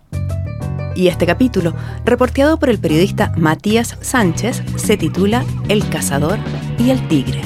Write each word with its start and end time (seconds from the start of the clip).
Y 0.96 1.08
este 1.08 1.26
capítulo, 1.26 1.74
reporteado 2.06 2.60
por 2.60 2.70
el 2.70 2.78
periodista 2.78 3.34
Matías 3.36 3.98
Sánchez, 4.00 4.62
se 4.76 4.96
titula 4.96 5.44
El 5.70 5.90
cazador 5.90 6.38
y 6.78 6.92
el 6.92 7.08
tigre. 7.08 7.42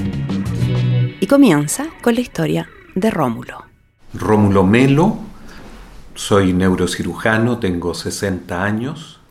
Y 1.22 1.28
comienza 1.28 1.88
con 2.02 2.16
la 2.16 2.20
historia 2.20 2.68
de 2.94 3.10
Rómulo. 3.10 3.64
Rómulo 4.16 4.66
Melo, 4.66 5.20
soy 6.14 6.52
neurocirujano, 6.52 7.60
tengo 7.60 7.94
60 7.94 8.66
años. 8.66 9.22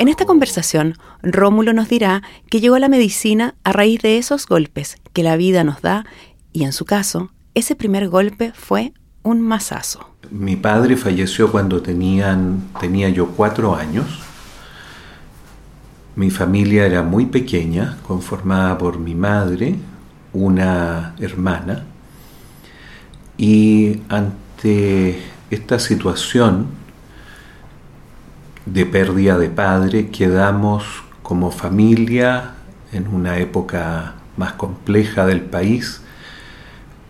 En 0.00 0.08
esta 0.08 0.26
conversación, 0.26 0.98
Rómulo 1.22 1.72
nos 1.72 1.88
dirá 1.88 2.22
que 2.50 2.60
llegó 2.60 2.74
a 2.74 2.78
la 2.78 2.90
medicina 2.90 3.54
a 3.64 3.72
raíz 3.72 4.02
de 4.02 4.18
esos 4.18 4.46
golpes 4.46 4.98
que 5.14 5.22
la 5.22 5.38
vida 5.38 5.64
nos 5.64 5.80
da 5.80 6.04
y 6.52 6.64
en 6.64 6.72
su 6.72 6.84
caso, 6.84 7.30
ese 7.54 7.74
primer 7.74 8.08
golpe 8.08 8.52
fue 8.54 8.92
un 9.22 9.40
masazo. 9.40 10.14
Mi 10.30 10.56
padre 10.56 10.96
falleció 10.96 11.50
cuando 11.50 11.82
tenían, 11.82 12.68
tenía 12.80 13.08
yo 13.08 13.28
cuatro 13.28 13.74
años. 13.74 14.06
Mi 16.16 16.30
familia 16.30 16.86
era 16.86 17.02
muy 17.02 17.26
pequeña, 17.26 17.98
conformada 18.06 18.76
por 18.78 18.98
mi 18.98 19.14
madre, 19.14 19.76
una 20.32 21.14
hermana, 21.18 21.84
y 23.36 24.00
ante 24.08 25.22
esta 25.50 25.78
situación 25.78 26.66
de 28.66 28.84
pérdida 28.84 29.38
de 29.38 29.48
padre 29.48 30.08
quedamos 30.08 30.84
como 31.22 31.50
familia 31.50 32.54
en 32.92 33.08
una 33.08 33.38
época 33.38 34.14
más 34.36 34.54
compleja 34.54 35.24
del 35.24 35.40
país 35.40 36.02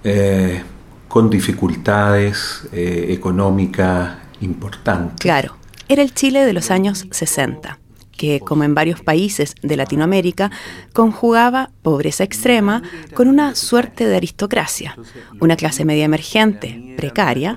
eh, 0.05 0.63
con 1.09 1.31
dificultades 1.31 2.69
eh, 2.73 3.07
económicas 3.11 4.17
importantes. 4.41 5.17
Claro, 5.21 5.57
era 5.89 6.03
el 6.03 6.15
Chile 6.15 6.45
de 6.45 6.53
los 6.53 6.71
años 6.71 7.07
60 7.11 7.79
que, 8.19 8.41
como 8.41 8.65
en 8.65 8.75
varios 8.75 9.01
países 9.01 9.55
de 9.63 9.77
Latinoamérica, 9.77 10.51
conjugaba 10.93 11.71
pobreza 11.83 12.25
extrema 12.25 12.83
con 13.15 13.29
una 13.29 13.55
suerte 13.55 14.07
de 14.07 14.17
aristocracia, 14.17 14.97
una 15.41 15.57
clase 15.57 15.87
media 15.87 16.05
emergente, 16.05 16.95
precaria, 16.97 17.57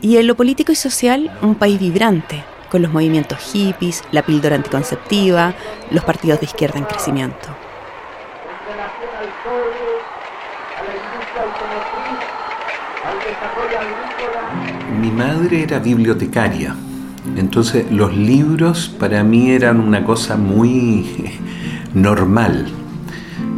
y 0.00 0.16
en 0.16 0.26
lo 0.26 0.34
político 0.34 0.72
y 0.72 0.76
social 0.76 1.30
un 1.42 1.54
país 1.54 1.78
vibrante, 1.78 2.42
con 2.70 2.82
los 2.82 2.92
movimientos 2.92 3.38
hippies, 3.52 4.02
la 4.10 4.24
píldora 4.24 4.56
anticonceptiva, 4.56 5.54
los 5.90 6.04
partidos 6.04 6.40
de 6.40 6.46
izquierda 6.46 6.78
en 6.78 6.84
crecimiento. 6.84 7.48
Mi 15.00 15.10
madre 15.10 15.62
era 15.62 15.78
bibliotecaria, 15.78 16.74
entonces 17.36 17.90
los 17.90 18.16
libros 18.16 18.94
para 18.98 19.22
mí 19.22 19.50
eran 19.50 19.80
una 19.80 20.04
cosa 20.04 20.36
muy 20.36 21.06
normal. 21.94 22.66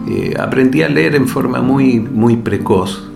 Eh, 0.08 0.34
aprendí 0.38 0.82
a 0.82 0.88
leer 0.88 1.14
en 1.14 1.28
forma 1.28 1.62
muy, 1.62 2.00
muy 2.00 2.36
precoz 2.36 3.08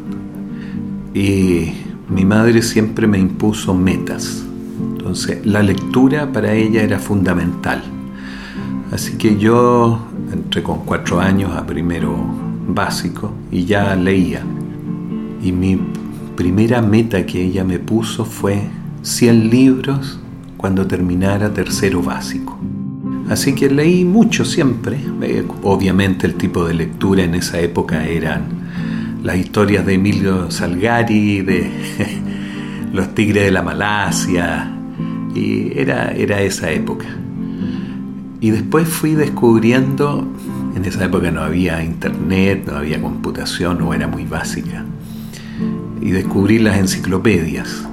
y 1.12 1.73
mi 2.09 2.25
madre 2.25 2.62
siempre 2.62 3.07
me 3.07 3.19
impuso 3.19 3.75
metas. 3.75 4.45
Entonces 4.81 5.45
la 5.45 5.62
lectura 5.62 6.33
para 6.33 6.53
ella 6.53 6.83
era 6.83 6.99
fundamental. 6.99 7.83
Así 8.93 9.19
que 9.19 9.37
yo 9.37 10.07
entré 10.33 10.62
con 10.62 10.84
cuatro 10.84 11.21
años 11.21 11.57
a 11.57 11.67
primero 11.67 12.44
básico 12.75 13.33
y 13.51 13.65
ya 13.65 13.95
leía. 13.97 14.43
Y 15.43 15.53
mi 15.53 15.79
primera 16.37 16.83
meta 16.83 17.25
que 17.25 17.43
ella 17.43 17.65
me 17.65 17.79
puso 17.79 18.25
fue 18.25 18.62
100 19.03 19.51
libros 19.51 20.19
cuando 20.57 20.87
terminara 20.87 21.53
tercero 21.53 22.03
básico. 22.03 22.59
Así 23.29 23.55
que 23.55 23.71
leí 23.71 24.05
mucho 24.05 24.45
siempre. 24.45 24.99
Eh, 25.23 25.45
obviamente 25.63 26.27
el 26.27 26.34
tipo 26.34 26.67
de 26.67 26.75
lectura 26.75 27.25
en 27.25 27.34
esa 27.34 27.61
época 27.61 28.07
eran 28.07 28.65
las 29.23 29.37
historias 29.39 29.87
de 29.87 29.95
Emilio 29.95 30.51
Salgari, 30.51 31.41
de 31.41 31.71
los 32.93 33.15
tigres 33.15 33.45
de 33.45 33.51
la 33.51 33.63
Malasia, 33.63 34.71
y 35.34 35.73
era, 35.79 36.13
era 36.13 36.43
esa 36.43 36.71
época. 36.71 37.07
Y 38.41 38.51
después 38.51 38.87
fui 38.87 39.15
descubriendo, 39.15 40.29
en 40.75 40.85
esa 40.85 41.05
época 41.05 41.31
no 41.31 41.43
había 41.43 41.83
internet, 41.83 42.65
no 42.67 42.79
había 42.79 43.01
computación, 43.01 43.79
no 43.79 43.95
era 43.95 44.07
muy 44.07 44.25
básica 44.25 44.85
y 46.05 46.11
descubrí 46.11 46.59
las 46.59 46.77
enciclopedias, 46.77 47.89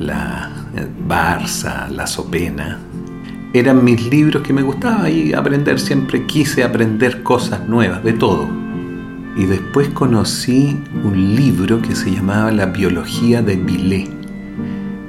la 0.00 0.50
Barça, 1.08 1.88
la 1.88 2.06
Sopena. 2.06 2.80
Eran 3.52 3.84
mis 3.84 4.04
libros 4.10 4.42
que 4.42 4.52
me 4.52 4.62
gustaba 4.62 5.08
y 5.08 5.32
aprender 5.32 5.78
siempre 5.78 6.26
quise 6.26 6.64
aprender 6.64 7.22
cosas 7.22 7.68
nuevas, 7.68 8.02
de 8.02 8.14
todo. 8.14 8.48
Y 9.36 9.44
después 9.44 9.88
conocí 9.90 10.76
un 11.04 11.36
libro 11.36 11.80
que 11.80 11.94
se 11.94 12.10
llamaba 12.10 12.50
La 12.50 12.66
biología 12.66 13.42
de 13.42 13.56
Bilé, 13.56 14.08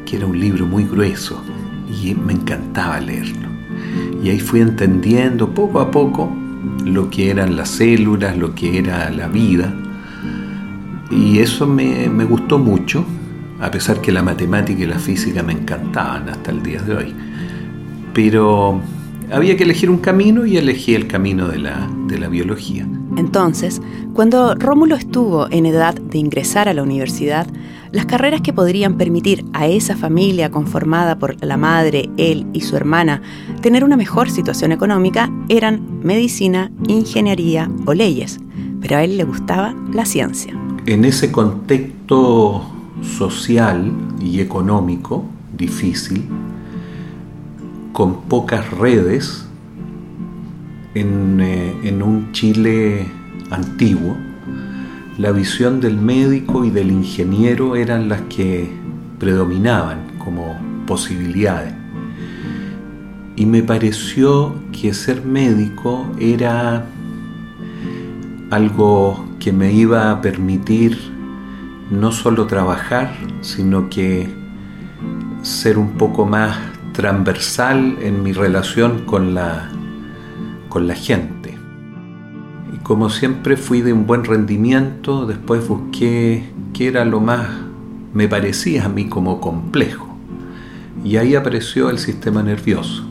que 0.05 0.17
era 0.17 0.27
un 0.27 0.39
libro 0.39 0.67
muy 0.67 0.85
grueso 0.85 1.43
y 1.89 2.13
me 2.13 2.33
encantaba 2.33 2.99
leerlo. 2.99 3.49
Y 4.23 4.29
ahí 4.29 4.39
fui 4.39 4.61
entendiendo 4.61 5.49
poco 5.49 5.79
a 5.79 5.89
poco 5.89 6.31
lo 6.85 7.09
que 7.09 7.29
eran 7.29 7.55
las 7.55 7.69
células, 7.69 8.37
lo 8.37 8.55
que 8.55 8.77
era 8.77 9.09
la 9.09 9.27
vida 9.27 9.73
y 11.11 11.39
eso 11.39 11.67
me, 11.67 12.07
gustó 12.23 12.57
mucho, 12.57 13.05
a 13.59 13.69
pesar 13.69 13.99
que 13.99 14.11
la 14.13 14.23
matemática 14.23 14.81
y 14.81 14.87
la 14.87 14.97
física 14.97 15.43
me 15.43 15.51
encantaban 15.51 16.29
hasta 16.29 16.51
el 16.51 16.63
día 16.63 16.81
de 16.81 16.95
hoy. 16.95 17.13
Pero 18.13 18.81
había 19.29 19.57
que 19.57 19.63
elegir 19.63 19.89
un 19.89 19.97
camino 19.97 20.45
y 20.45 20.55
elegí 20.55 20.95
el 20.95 21.07
camino 21.07 21.49
de 21.49 21.59
la, 21.59 21.89
de 22.07 22.17
la 22.17 22.29
biología. 22.29 22.87
Entonces, 23.17 23.81
cuando 24.13 24.55
Rómulo 24.55 24.95
estuvo 24.95 25.49
en 25.51 25.65
edad 25.65 25.95
de 25.95 26.17
ingresar 26.17 26.69
a 26.69 26.73
la 26.73 26.83
universidad, 26.83 27.47
las 27.91 28.05
carreras 28.05 28.41
que 28.41 28.53
podrían 28.53 28.97
permitir 28.97 29.45
a 29.53 29.67
esa 29.67 29.97
familia 29.97 30.49
conformada 30.49 31.19
por 31.19 31.43
la 31.43 31.57
madre, 31.57 32.09
él 32.17 32.47
y 32.53 32.61
su 32.61 32.77
hermana 32.77 33.21
tener 33.61 33.83
una 33.83 33.97
mejor 33.97 34.29
situación 34.29 34.71
económica 34.71 35.29
eran 35.49 35.99
medicina, 36.01 36.71
ingeniería 36.87 37.69
o 37.85 37.93
leyes, 37.93 38.39
pero 38.79 38.97
a 38.97 39.03
él 39.03 39.17
le 39.17 39.25
gustaba 39.25 39.75
la 39.93 40.05
ciencia. 40.05 40.57
En 40.85 41.03
ese 41.03 41.31
contexto 41.31 42.63
social 43.01 43.91
y 44.21 44.39
económico 44.39 45.25
difícil, 45.57 46.23
con 47.91 48.21
pocas 48.21 48.71
redes, 48.71 49.45
en, 50.95 51.39
eh, 51.41 52.01
un 52.03 52.31
Chile 52.31 53.05
antiguo, 53.49 54.17
la 55.17 55.31
visión 55.31 55.79
del 55.79 55.97
médico 55.97 56.65
y 56.65 56.69
del 56.69 56.91
ingeniero 56.91 57.75
eran 57.75 58.09
las 58.09 58.21
que 58.21 58.71
predominaban 59.19 60.17
como 60.17 60.57
posibilidades. 60.87 61.73
Y 63.35 63.45
me 63.45 63.63
pareció 63.63 64.55
que 64.71 64.93
ser 64.93 65.23
médico 65.23 66.05
era 66.19 66.85
algo 68.49 69.25
que 69.39 69.53
me 69.53 69.71
iba 69.71 70.11
a 70.11 70.21
permitir 70.21 70.97
no 71.89 72.11
solo 72.11 72.47
trabajar, 72.47 73.13
sino 73.41 73.89
que 73.89 74.29
ser 75.41 75.77
un 75.77 75.91
poco 75.93 76.25
más 76.25 76.57
transversal 76.93 77.97
en 78.01 78.23
mi 78.23 78.33
relación 78.33 79.05
con 79.05 79.33
la, 79.33 79.69
con 80.71 80.87
la 80.87 80.95
gente. 80.95 81.53
Y 82.73 82.77
como 82.77 83.09
siempre 83.09 83.57
fui 83.57 83.81
de 83.81 83.91
un 83.91 84.07
buen 84.07 84.23
rendimiento, 84.23 85.27
después 85.27 85.67
busqué 85.67 86.49
qué 86.73 86.87
era 86.87 87.03
lo 87.03 87.19
más, 87.19 87.49
me 88.13 88.29
parecía 88.29 88.85
a 88.85 88.89
mí 88.89 89.07
como 89.07 89.41
complejo. 89.41 90.07
Y 91.03 91.17
ahí 91.17 91.35
apareció 91.35 91.89
el 91.89 91.99
sistema 91.99 92.41
nervioso. 92.41 93.03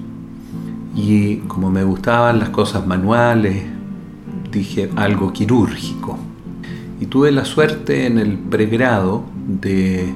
Y 0.96 1.36
como 1.48 1.70
me 1.70 1.84
gustaban 1.84 2.38
las 2.38 2.48
cosas 2.48 2.86
manuales, 2.86 3.62
dije 4.50 4.90
algo 4.96 5.30
quirúrgico. 5.32 6.18
Y 6.98 7.06
tuve 7.06 7.30
la 7.30 7.44
suerte 7.44 8.06
en 8.06 8.18
el 8.18 8.38
pregrado 8.38 9.24
de 9.46 10.14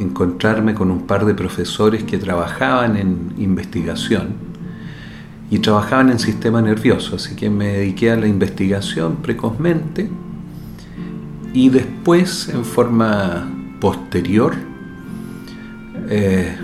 encontrarme 0.00 0.72
con 0.72 0.90
un 0.90 1.06
par 1.06 1.26
de 1.26 1.34
profesores 1.34 2.02
que 2.04 2.16
trabajaban 2.16 2.96
en 2.96 3.34
investigación 3.36 4.51
y 5.52 5.58
trabajaban 5.58 6.08
en 6.08 6.18
sistema 6.18 6.62
nervioso, 6.62 7.16
así 7.16 7.36
que 7.36 7.50
me 7.50 7.66
dediqué 7.66 8.10
a 8.10 8.16
la 8.16 8.26
investigación 8.26 9.16
precozmente 9.16 10.08
y 11.52 11.68
después 11.68 12.48
en 12.48 12.64
forma 12.64 13.52
posterior 13.78 14.54
eh, 16.08 16.56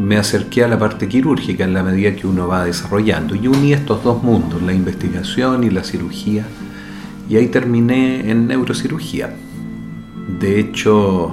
me 0.00 0.16
acerqué 0.16 0.64
a 0.64 0.68
la 0.68 0.76
parte 0.76 1.06
quirúrgica 1.06 1.62
en 1.62 1.74
la 1.74 1.84
medida 1.84 2.16
que 2.16 2.26
uno 2.26 2.48
va 2.48 2.64
desarrollando 2.64 3.36
y 3.36 3.46
uní 3.46 3.72
estos 3.72 4.02
dos 4.02 4.20
mundos, 4.24 4.60
la 4.62 4.72
investigación 4.72 5.62
y 5.62 5.70
la 5.70 5.84
cirugía, 5.84 6.44
y 7.28 7.36
ahí 7.36 7.46
terminé 7.46 8.28
en 8.32 8.48
neurocirugía. 8.48 9.32
De 10.40 10.58
hecho, 10.58 11.30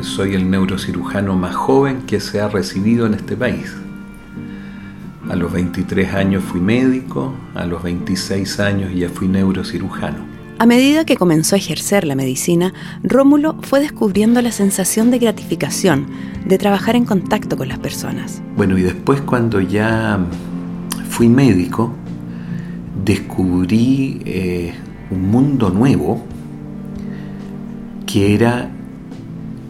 soy 0.00 0.34
el 0.34 0.50
neurocirujano 0.50 1.36
más 1.36 1.54
joven 1.54 2.04
que 2.06 2.20
se 2.20 2.40
ha 2.40 2.48
recibido 2.48 3.04
en 3.04 3.12
este 3.12 3.36
país. 3.36 3.76
A 5.30 5.36
los 5.36 5.52
23 5.52 6.12
años 6.14 6.42
fui 6.42 6.60
médico, 6.60 7.32
a 7.54 7.64
los 7.64 7.84
26 7.84 8.58
años 8.58 8.92
ya 8.92 9.08
fui 9.08 9.28
neurocirujano. 9.28 10.18
A 10.58 10.66
medida 10.66 11.04
que 11.04 11.16
comenzó 11.16 11.54
a 11.54 11.58
ejercer 11.58 12.04
la 12.04 12.16
medicina, 12.16 12.74
Rómulo 13.04 13.54
fue 13.62 13.78
descubriendo 13.78 14.42
la 14.42 14.50
sensación 14.50 15.12
de 15.12 15.20
gratificación 15.20 16.08
de 16.44 16.58
trabajar 16.58 16.96
en 16.96 17.04
contacto 17.04 17.56
con 17.56 17.68
las 17.68 17.78
personas. 17.78 18.42
Bueno, 18.56 18.76
y 18.76 18.82
después 18.82 19.20
cuando 19.20 19.60
ya 19.60 20.18
fui 21.10 21.28
médico, 21.28 21.94
descubrí 23.04 24.22
eh, 24.24 24.74
un 25.12 25.30
mundo 25.30 25.70
nuevo 25.70 26.24
que 28.04 28.34
era 28.34 28.68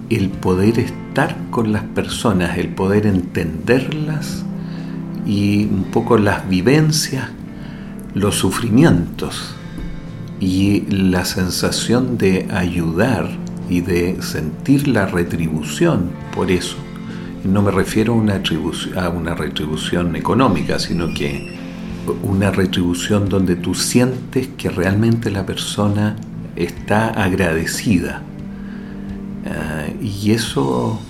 el 0.09 0.31
poder 0.31 0.79
estar 0.79 1.37
con 1.51 1.71
las 1.71 1.85
personas, 1.85 2.57
el 2.57 2.69
poder 2.69 3.05
entenderlas 3.05 4.47
y 5.27 5.65
un 5.65 5.85
poco 5.85 6.19
las 6.19 6.49
vivencias, 6.49 7.29
los 8.15 8.37
sufrimientos 8.37 9.55
y 10.41 10.83
la 10.91 11.25
sensación 11.25 12.17
de 12.19 12.49
ayudar 12.51 13.29
y 13.69 13.83
de 13.83 14.21
sentir 14.23 14.89
la 14.89 15.07
retribución 15.07 16.11
por 16.35 16.51
eso. 16.51 16.77
No 17.45 17.63
me 17.63 17.71
refiero 17.71 18.13
a 18.15 18.17
una, 18.17 19.35
retribución 19.35 20.17
económica, 20.17 20.79
sino 20.79 21.15
que 21.15 21.57
una 22.23 22.51
retribución 22.51 23.29
donde 23.29 23.57
tú 23.57 23.75
sientes 23.75 24.49
que 24.59 24.69
realmente 24.69 25.31
la 25.31 25.47
persona 25.47 26.17
está 26.57 27.09
agradecida. 27.09 28.23
Ah, 29.47 29.87
y 30.03 30.33
eso 30.33 31.01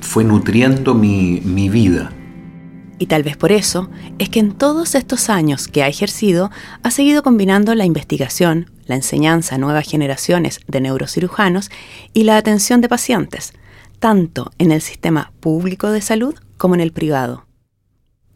fue 0.00 0.24
nutriendo 0.24 0.94
mi, 0.94 1.42
mi 1.44 1.68
vida. 1.68 2.12
Y 3.02 3.06
tal 3.06 3.24
vez 3.24 3.36
por 3.36 3.50
eso 3.50 3.90
es 4.20 4.28
que 4.28 4.38
en 4.38 4.52
todos 4.52 4.94
estos 4.94 5.28
años 5.28 5.66
que 5.66 5.82
ha 5.82 5.88
ejercido 5.88 6.52
ha 6.84 6.92
seguido 6.92 7.24
combinando 7.24 7.74
la 7.74 7.84
investigación, 7.84 8.70
la 8.86 8.94
enseñanza 8.94 9.56
a 9.56 9.58
nuevas 9.58 9.90
generaciones 9.90 10.60
de 10.68 10.80
neurocirujanos 10.80 11.68
y 12.12 12.22
la 12.22 12.36
atención 12.36 12.80
de 12.80 12.88
pacientes, 12.88 13.54
tanto 13.98 14.52
en 14.58 14.70
el 14.70 14.80
sistema 14.80 15.32
público 15.40 15.90
de 15.90 16.00
salud 16.00 16.36
como 16.56 16.76
en 16.76 16.80
el 16.80 16.92
privado. 16.92 17.48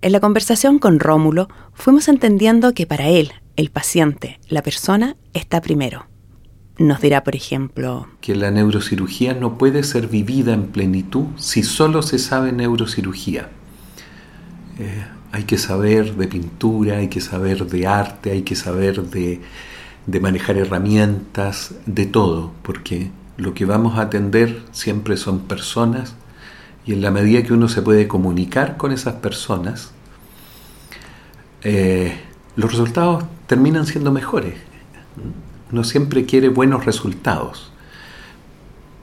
En 0.03 0.11
la 0.11 0.19
conversación 0.19 0.81
con 0.81 0.99
Rómulo 0.99 1.47
fuimos 1.73 2.09
entendiendo 2.09 2.75
que 2.75 2.87
para 2.89 3.07
él, 3.07 3.35
el 3.55 3.71
paciente, 3.71 4.41
la 4.49 4.63
persona, 4.63 5.15
está 5.33 5.61
primero. 5.61 6.09
Nos 6.77 7.01
dirá, 7.01 7.23
por 7.23 7.37
ejemplo, 7.37 8.09
que 8.21 8.35
la 8.35 8.51
neurocirugía 8.51 9.33
no 9.33 9.59
puede 9.59 9.85
ser 9.85 10.09
vivida 10.09 10.55
en 10.55 10.67
plenitud 10.73 11.27
si 11.37 11.63
solo 11.63 12.03
se 12.03 12.19
sabe 12.19 12.51
neurocirugía. 12.51 13.49
Eh, 14.79 15.07
hay 15.33 15.45
que 15.45 15.59
saber 15.59 16.15
de 16.17 16.29
pintura, 16.29 16.99
hay 16.99 17.09
que 17.09 17.21
saber 17.21 17.67
de 17.67 17.87
arte, 17.87 18.31
hay 18.31 18.43
que 18.43 18.55
saber 18.57 19.03
de, 19.03 19.41
manejar 20.21 20.57
herramientas, 20.57 21.75
de 21.87 22.07
todo, 22.07 22.53
porque 22.63 23.11
lo 23.37 23.55
que 23.55 23.65
vamos 23.65 23.99
a 23.99 24.03
atender 24.03 24.63
siempre 24.73 25.17
son 25.17 25.41
personas 25.41 26.15
y 26.87 26.93
en 26.93 27.03
la 27.03 27.11
medida 27.11 27.43
que 27.43 27.53
uno 27.53 27.69
se 27.69 27.83
puede 27.83 28.07
comunicar 28.07 28.77
con 28.77 28.93
esas 28.93 29.15
personas, 29.15 29.91
eh, 31.63 32.21
los 32.55 32.71
resultados 32.71 33.25
terminan 33.47 33.87
siendo 33.87 34.13
mejores. 34.13 34.55
Uno 35.73 35.85
siempre 35.85 36.25
quiere 36.27 36.49
buenos 36.49 36.85
resultados, 36.85 37.73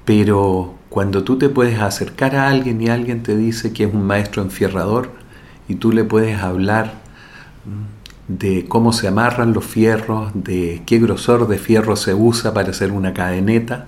pero 0.06 0.76
cuando 0.90 1.24
tú 1.24 1.38
te 1.38 1.50
puedes 1.50 1.80
acercar 1.80 2.36
a 2.36 2.48
alguien 2.48 2.82
y 2.82 2.88
alguien 2.88 3.22
te 3.24 3.36
dice 3.36 3.74
que 3.74 3.84
es 3.84 3.94
un 3.94 4.06
maestro 4.06 4.42
enfierrador, 4.42 5.23
y 5.68 5.76
tú 5.76 5.92
le 5.92 6.04
puedes 6.04 6.42
hablar 6.42 6.94
de 8.28 8.66
cómo 8.68 8.94
se 8.94 9.08
amarran 9.08 9.54
los 9.54 9.66
fierros, 9.66 10.32
de 10.34 10.82
qué 10.86 11.00
grosor 11.00 11.48
de 11.48 11.58
fierro 11.58 11.96
se 11.96 12.14
usa 12.14 12.54
para 12.54 12.70
hacer 12.70 12.92
una 12.92 13.14
cadeneta, 13.14 13.88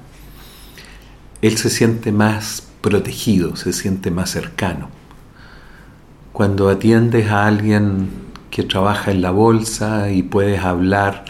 él 1.41 1.57
se 1.57 1.69
siente 1.69 2.11
más 2.11 2.67
protegido, 2.81 3.55
se 3.55 3.73
siente 3.73 4.11
más 4.11 4.29
cercano. 4.29 4.89
Cuando 6.33 6.69
atiendes 6.69 7.29
a 7.29 7.45
alguien 7.47 8.09
que 8.51 8.63
trabaja 8.63 9.11
en 9.11 9.21
la 9.21 9.31
bolsa 9.31 10.11
y 10.11 10.23
puedes 10.23 10.61
hablar 10.61 11.25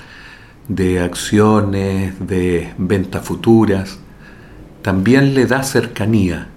de 0.67 0.99
acciones, 0.99 2.15
de 2.27 2.73
ventas 2.77 3.23
futuras, 3.23 3.99
también 4.81 5.33
le 5.33 5.45
da 5.45 5.63
cercanía 5.63 6.49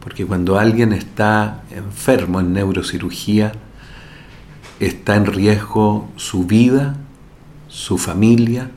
porque 0.00 0.24
cuando 0.24 0.58
alguien 0.58 0.92
está 0.92 1.62
enfermo 1.70 2.40
en 2.40 2.52
neurocirugía, 2.52 3.52
está 4.80 5.16
en 5.16 5.26
riesgo 5.26 6.08
su 6.16 6.46
vida, 6.46 6.96
su 7.68 7.98
familia 7.98 8.70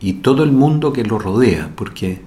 y 0.00 0.14
todo 0.14 0.42
el 0.42 0.52
mundo 0.52 0.92
que 0.92 1.04
lo 1.04 1.18
rodea, 1.18 1.70
porque 1.76 2.22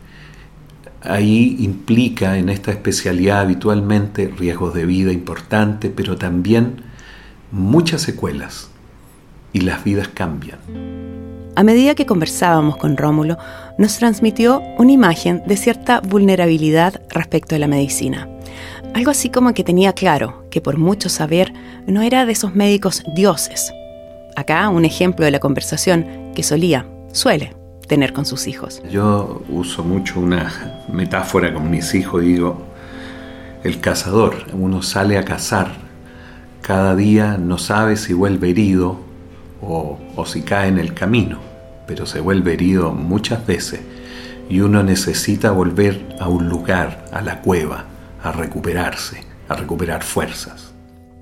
ahí 1.01 1.57
implica 1.59 2.38
en 2.38 2.49
esta 2.49 2.71
especialidad 2.71 3.41
habitualmente 3.41 4.27
riesgos 4.38 4.73
de 4.73 4.85
vida 4.85 5.11
importantes, 5.11 5.91
pero 5.95 6.17
también 6.17 6.83
muchas 7.51 8.01
secuelas 8.01 8.69
y 9.53 9.61
las 9.61 9.83
vidas 9.83 10.09
cambian. 10.09 11.06
A 11.57 11.63
medida 11.63 11.95
que 11.95 12.06
conversábamos 12.06 12.77
con 12.77 12.98
Rómulo, 12.98 13.36
nos 13.80 13.98
transmitió 13.98 14.62
una 14.77 14.92
imagen 14.92 15.42
de 15.48 15.57
cierta 15.57 16.01
vulnerabilidad 16.01 17.01
respecto 17.10 17.55
a 17.55 17.58
la 17.58 17.65
medicina. 17.65 18.29
Algo 18.93 19.10
así 19.10 19.31
como 19.31 19.51
que 19.55 19.63
tenía 19.63 19.93
claro 19.93 20.43
que 20.51 20.62
por 20.62 20.77
mucho 20.77 21.10
saber 21.10 21.51
no 21.88 22.03
era 22.03 22.27
de 22.27 22.34
esos 22.34 22.53
médicos 22.53 23.01
dioses. 23.15 23.74
Acá 24.36 24.70
un 24.70 24.86
ejemplo 24.86 25.25
de 25.25 25.31
la 25.31 25.39
conversación 25.39 26.31
que 26.36 26.43
solía, 26.43 26.86
suele, 27.12 27.55
tener 27.88 28.13
con 28.13 28.27
sus 28.27 28.46
hijos. 28.46 28.84
Yo 28.91 29.41
uso 29.50 29.84
mucho 29.84 30.20
una 30.20 30.86
metáfora 30.93 31.55
con 31.55 31.72
mis 31.72 31.96
hijos, 31.96 32.22
digo, 32.22 32.62
el 33.63 33.79
cazador, 33.79 34.46
uno 34.53 34.84
sale 34.84 35.17
a 35.17 35.25
cazar, 35.25 35.72
cada 36.62 36.96
día 36.96 37.39
no 37.39 37.58
sabe 37.58 37.98
si 37.98 38.13
vuelve 38.13 38.51
herido 38.51 39.00
o, 39.60 39.98
o 40.15 40.25
si 40.27 40.43
cae 40.43 40.67
en 40.67 40.77
el 40.77 40.93
camino 40.93 41.48
pero 41.88 42.06
se 42.06 42.20
vuelve 42.20 42.53
herido 42.53 42.91
muchas 42.91 43.46
veces 43.48 43.79
y 44.50 44.60
uno 44.60 44.84
necesita 44.84 45.51
volver 45.51 46.15
a 46.20 46.29
un 46.29 46.48
lugar, 46.50 47.06
a 47.12 47.22
la 47.22 47.41
cueva, 47.41 47.86
a 48.22 48.32
recuperarse, 48.32 49.24
a 49.48 49.56
recuperar 49.56 50.03
fuerzas. 50.03 50.74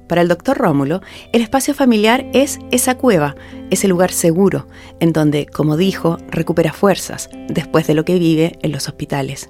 Para 0.07 0.22
el 0.22 0.27
doctor 0.27 0.57
Rómulo, 0.57 1.01
el 1.34 1.41
espacio 1.41 1.74
familiar 1.74 2.27
es 2.34 2.60
esa 2.72 2.95
cueva, 2.95 3.36
ese 3.72 3.88
lugar 3.88 4.12
seguro, 4.12 4.67
en 5.00 5.13
donde, 5.13 5.48
como 5.48 5.77
dijo, 5.77 6.17
recupera 6.29 6.74
fuerzas 6.74 7.29
después 7.50 7.88
de 7.88 7.95
lo 7.95 8.05
que 8.05 8.19
vive 8.19 8.60
en 8.62 8.72
los 8.72 8.88
hospitales. 8.88 9.50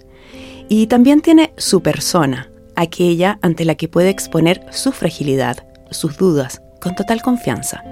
Y 0.69 0.87
también 0.87 1.21
tiene 1.21 1.53
su 1.57 1.81
persona, 1.81 2.51
aquella 2.75 3.37
ante 3.41 3.65
la 3.65 3.75
que 3.75 3.89
puede 3.89 4.09
exponer 4.09 4.65
su 4.71 4.93
fragilidad, 4.93 5.67
sus 5.91 6.17
dudas, 6.17 6.61
con 6.79 6.95
total 6.95 7.21
confianza. 7.21 7.83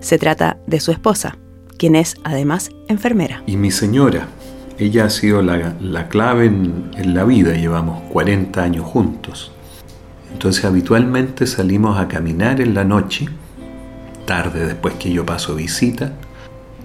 Se 0.00 0.18
trata 0.18 0.58
de 0.66 0.80
su 0.80 0.92
esposa, 0.92 1.36
quien 1.78 1.96
es 1.96 2.16
además 2.24 2.70
enfermera. 2.88 3.42
Y 3.46 3.56
mi 3.56 3.70
señora, 3.70 4.28
ella 4.78 5.06
ha 5.06 5.10
sido 5.10 5.42
la, 5.42 6.08
clave 6.08 6.46
en, 6.46 6.90
en, 6.96 7.14
la 7.14 7.24
vida, 7.24 7.54
llevamos 7.54 8.02
40 8.12 8.62
años 8.62 8.84
juntos. 8.84 9.52
Entonces 10.32 10.64
habitualmente 10.64 11.46
salimos 11.46 11.98
a 11.98 12.08
caminar 12.08 12.60
en 12.60 12.74
la 12.74 12.84
noche, 12.84 13.26
tarde 14.26 14.66
después 14.66 14.94
que 14.94 15.12
yo 15.12 15.24
paso 15.24 15.54
visita, 15.54 16.12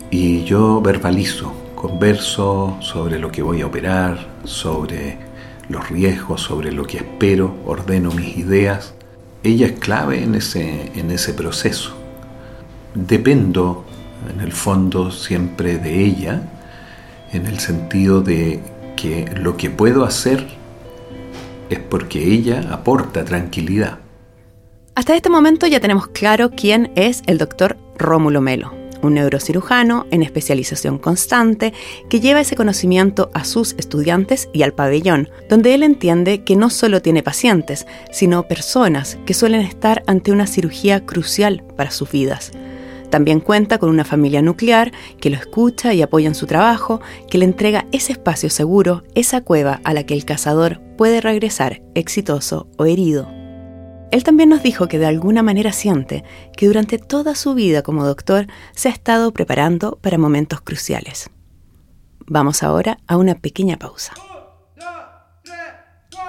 y 0.10 0.44
yo 0.44 0.82
verbalizo, 0.82 1.54
converso 1.76 2.78
sobre 2.82 3.18
lo 3.18 3.32
que 3.32 3.42
voy 3.42 3.62
a 3.62 3.68
operar, 3.68 4.28
sobre 4.44 5.18
los 5.70 5.90
riesgos, 5.90 6.42
sobre 6.42 6.72
lo 6.72 6.84
que 6.84 6.98
espero, 6.98 7.56
ordeno 7.66 8.12
mis 8.12 8.38
ideas. 8.38 8.94
Ella 9.44 9.68
es 9.68 9.74
clave 9.74 10.22
en 10.22 10.36
ese, 10.36 10.92
en 10.96 11.12
ese 11.12 11.34
proceso. 11.34 11.94
Dependo 12.94 13.86
en 14.30 14.42
el 14.42 14.52
fondo 14.52 15.12
siempre 15.12 15.78
de 15.78 16.04
ella, 16.04 16.42
en 17.32 17.46
el 17.48 17.60
sentido 17.60 18.22
de 18.22 18.62
que 18.96 19.26
lo 19.36 19.58
que 19.58 19.70
puedo 19.70 20.04
hacer 20.04 20.46
es 21.70 21.80
porque 21.80 22.34
ella 22.34 22.68
aporta 22.72 23.24
tranquilidad. 23.26 24.00
Hasta 24.94 25.16
este 25.16 25.30
momento 25.30 25.68
ya 25.68 25.80
tenemos 25.80 26.08
claro 26.08 26.52
quién 26.52 26.92
es 26.96 27.24
el 27.26 27.38
doctor 27.38 27.78
Rómulo 27.98 28.42
Melo, 28.42 28.74
un 29.02 29.14
neurocirujano 29.14 30.06
en 30.12 30.22
especialización 30.22 30.98
constante 31.00 31.74
que 32.10 32.20
lleva 32.20 32.42
ese 32.42 32.58
conocimiento 32.58 33.32
a 33.34 33.46
sus 33.46 33.74
estudiantes 33.78 34.50
y 34.54 34.64
al 34.64 34.74
pabellón, 34.74 35.30
donde 35.50 35.74
él 35.74 35.84
entiende 35.84 36.44
que 36.44 36.58
no 36.58 36.70
solo 36.70 37.02
tiene 37.02 37.24
pacientes, 37.24 37.88
sino 38.12 38.48
personas 38.48 39.18
que 39.26 39.34
suelen 39.34 39.62
estar 39.62 40.04
ante 40.08 40.32
una 40.32 40.46
cirugía 40.46 41.06
crucial 41.06 41.64
para 41.78 41.92
sus 41.92 42.12
vidas. 42.12 42.52
También 43.12 43.42
cuenta 43.42 43.78
con 43.78 43.90
una 43.90 44.06
familia 44.06 44.42
nuclear 44.42 44.94
que 45.20 45.30
lo 45.30 45.36
escucha 45.36 45.94
y 45.94 46.02
apoya 46.02 46.30
en 46.30 46.34
su 46.34 46.48
trabajo, 46.48 47.02
que 47.30 47.38
le 47.38 47.46
entrega 47.46 47.86
ese 47.92 48.14
espacio 48.14 48.50
seguro, 48.50 49.04
esa 49.14 49.42
cueva 49.42 49.82
a 49.84 49.94
la 49.94 50.06
que 50.06 50.14
el 50.14 50.24
cazador 50.24 50.80
puede 50.98 51.20
regresar 51.20 51.82
exitoso 51.94 52.68
o 52.78 52.86
herido. 52.86 53.28
Él 54.12 54.24
también 54.24 54.50
nos 54.50 54.64
dijo 54.64 54.88
que 54.88 54.98
de 54.98 55.06
alguna 55.06 55.44
manera 55.44 55.74
siente 55.74 56.24
que 56.56 56.68
durante 56.68 56.98
toda 56.98 57.36
su 57.36 57.54
vida 57.54 57.82
como 57.82 58.06
doctor 58.06 58.48
se 58.74 58.88
ha 58.88 58.92
estado 58.92 59.32
preparando 59.32 60.00
para 60.02 60.18
momentos 60.18 60.62
cruciales. 60.62 61.30
Vamos 62.28 62.64
ahora 62.64 62.98
a 63.08 63.18
una 63.18 63.36
pequeña 63.36 63.78
pausa. 63.78 64.14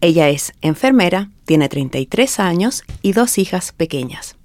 Ella 0.00 0.28
es 0.30 0.52
enfermera, 0.60 1.30
tiene 1.44 1.68
33 1.68 2.40
años 2.40 2.82
y 3.00 3.12
dos 3.12 3.38
hijas 3.38 3.70
pequeñas. 3.70 4.36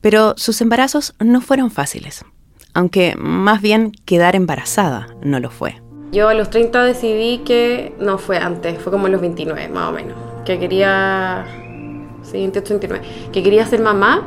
Pero 0.00 0.32
sus 0.38 0.62
embarazos 0.62 1.14
no 1.18 1.42
fueron 1.42 1.70
fáciles, 1.70 2.24
aunque 2.72 3.14
más 3.18 3.60
bien 3.60 3.92
quedar 4.06 4.34
embarazada 4.34 5.08
no 5.22 5.38
lo 5.38 5.50
fue. 5.50 5.82
Yo 6.12 6.30
a 6.30 6.34
los 6.34 6.48
30 6.48 6.82
decidí 6.82 7.42
que, 7.44 7.94
no 8.00 8.16
fue 8.16 8.38
antes, 8.38 8.80
fue 8.80 8.90
como 8.90 9.04
a 9.04 9.10
los 9.10 9.20
29 9.20 9.68
más 9.68 9.90
o 9.90 9.92
menos, 9.92 10.16
que 10.46 10.58
quería, 10.58 11.44
sí, 12.22 12.38
28, 12.38 12.78
29, 12.78 13.06
que 13.32 13.42
quería 13.42 13.66
ser 13.66 13.82
mamá 13.82 14.26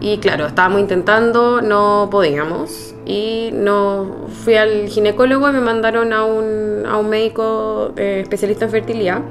y 0.00 0.18
claro, 0.18 0.46
estábamos 0.46 0.80
intentando, 0.80 1.60
no 1.60 2.08
podíamos 2.10 2.94
y 3.04 3.50
no 3.52 4.26
fui 4.44 4.54
al 4.54 4.88
ginecólogo 4.88 5.48
y 5.48 5.52
me 5.52 5.60
mandaron 5.60 6.12
a 6.12 6.24
un, 6.24 6.84
a 6.86 6.96
un 6.96 7.08
médico 7.08 7.92
eh, 7.96 8.20
especialista 8.22 8.66
en 8.66 8.70
fertilidad 8.70 9.22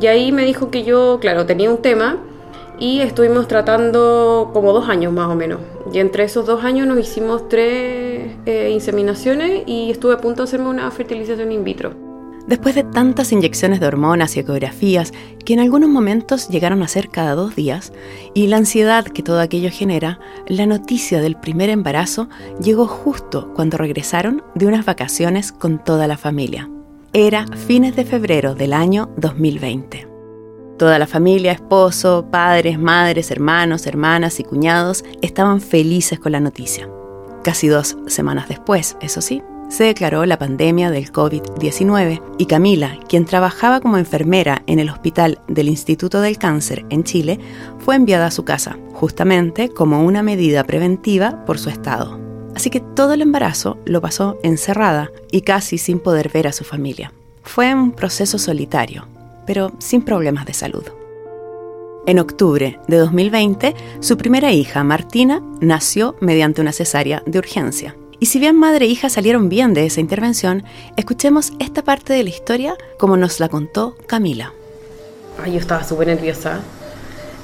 y 0.00 0.06
ahí 0.06 0.32
me 0.32 0.44
dijo 0.44 0.70
que 0.70 0.84
yo, 0.84 1.18
claro, 1.20 1.46
tenía 1.46 1.70
un 1.70 1.78
tema 1.78 2.18
y 2.78 3.00
estuvimos 3.00 3.48
tratando 3.48 4.50
como 4.52 4.72
dos 4.72 4.88
años 4.88 5.12
más 5.12 5.28
o 5.28 5.34
menos. 5.34 5.60
Y 5.92 5.98
entre 5.98 6.24
esos 6.24 6.44
dos 6.46 6.64
años 6.64 6.86
nos 6.86 6.98
hicimos 6.98 7.48
tres 7.48 8.32
eh, 8.44 8.70
inseminaciones 8.70 9.62
y 9.66 9.90
estuve 9.90 10.14
a 10.14 10.18
punto 10.18 10.42
de 10.42 10.44
hacerme 10.44 10.68
una 10.68 10.90
fertilización 10.90 11.52
in 11.52 11.64
vitro. 11.64 12.05
Después 12.46 12.76
de 12.76 12.84
tantas 12.84 13.32
inyecciones 13.32 13.80
de 13.80 13.88
hormonas 13.88 14.36
y 14.36 14.40
ecografías, 14.40 15.12
que 15.44 15.54
en 15.54 15.60
algunos 15.60 15.90
momentos 15.90 16.48
llegaron 16.48 16.82
a 16.82 16.88
ser 16.88 17.08
cada 17.08 17.34
dos 17.34 17.56
días, 17.56 17.92
y 18.34 18.46
la 18.46 18.56
ansiedad 18.56 19.04
que 19.04 19.24
todo 19.24 19.40
aquello 19.40 19.70
genera, 19.72 20.20
la 20.46 20.66
noticia 20.66 21.20
del 21.20 21.36
primer 21.36 21.70
embarazo 21.70 22.28
llegó 22.62 22.86
justo 22.86 23.52
cuando 23.54 23.78
regresaron 23.78 24.44
de 24.54 24.66
unas 24.66 24.84
vacaciones 24.84 25.50
con 25.50 25.82
toda 25.82 26.06
la 26.06 26.16
familia. 26.16 26.70
Era 27.12 27.46
fines 27.66 27.96
de 27.96 28.04
febrero 28.04 28.54
del 28.54 28.74
año 28.74 29.10
2020. 29.16 30.06
Toda 30.78 30.98
la 31.00 31.06
familia, 31.06 31.52
esposo, 31.52 32.28
padres, 32.30 32.78
madres, 32.78 33.30
hermanos, 33.30 33.86
hermanas 33.86 34.38
y 34.38 34.44
cuñados 34.44 35.04
estaban 35.20 35.60
felices 35.60 36.20
con 36.20 36.32
la 36.32 36.40
noticia. 36.40 36.88
Casi 37.42 37.66
dos 37.66 37.96
semanas 38.06 38.48
después, 38.48 38.96
eso 39.00 39.20
sí, 39.20 39.42
se 39.68 39.84
declaró 39.84 40.24
la 40.26 40.38
pandemia 40.38 40.90
del 40.90 41.12
COVID-19 41.12 42.22
y 42.38 42.46
Camila, 42.46 42.98
quien 43.08 43.24
trabajaba 43.24 43.80
como 43.80 43.98
enfermera 43.98 44.62
en 44.66 44.78
el 44.78 44.90
hospital 44.90 45.40
del 45.48 45.68
Instituto 45.68 46.20
del 46.20 46.38
Cáncer 46.38 46.86
en 46.90 47.04
Chile, 47.04 47.40
fue 47.78 47.96
enviada 47.96 48.26
a 48.26 48.30
su 48.30 48.44
casa, 48.44 48.78
justamente 48.92 49.68
como 49.68 50.04
una 50.04 50.22
medida 50.22 50.64
preventiva 50.64 51.44
por 51.44 51.58
su 51.58 51.68
estado. 51.68 52.18
Así 52.54 52.70
que 52.70 52.80
todo 52.80 53.12
el 53.12 53.22
embarazo 53.22 53.78
lo 53.84 54.00
pasó 54.00 54.38
encerrada 54.42 55.10
y 55.30 55.42
casi 55.42 55.78
sin 55.78 55.98
poder 55.98 56.30
ver 56.30 56.46
a 56.46 56.52
su 56.52 56.64
familia. 56.64 57.12
Fue 57.42 57.74
un 57.74 57.92
proceso 57.92 58.38
solitario, 58.38 59.06
pero 59.46 59.72
sin 59.78 60.02
problemas 60.02 60.46
de 60.46 60.54
salud. 60.54 60.84
En 62.06 62.20
octubre 62.20 62.78
de 62.86 62.96
2020, 62.98 63.74
su 64.00 64.16
primera 64.16 64.52
hija, 64.52 64.84
Martina, 64.84 65.42
nació 65.60 66.14
mediante 66.20 66.60
una 66.60 66.72
cesárea 66.72 67.22
de 67.26 67.38
urgencia. 67.38 67.96
Y 68.18 68.26
si 68.26 68.38
bien 68.38 68.56
madre 68.56 68.86
e 68.86 68.88
hija 68.88 69.10
salieron 69.10 69.48
bien 69.48 69.74
de 69.74 69.84
esa 69.84 70.00
intervención, 70.00 70.64
escuchemos 70.96 71.52
esta 71.58 71.82
parte 71.82 72.14
de 72.14 72.22
la 72.22 72.30
historia 72.30 72.74
como 72.96 73.16
nos 73.16 73.40
la 73.40 73.48
contó 73.48 73.94
Camila. 74.06 74.52
Ay, 75.42 75.52
yo 75.52 75.58
estaba 75.58 75.84
súper 75.84 76.06
nerviosa, 76.06 76.60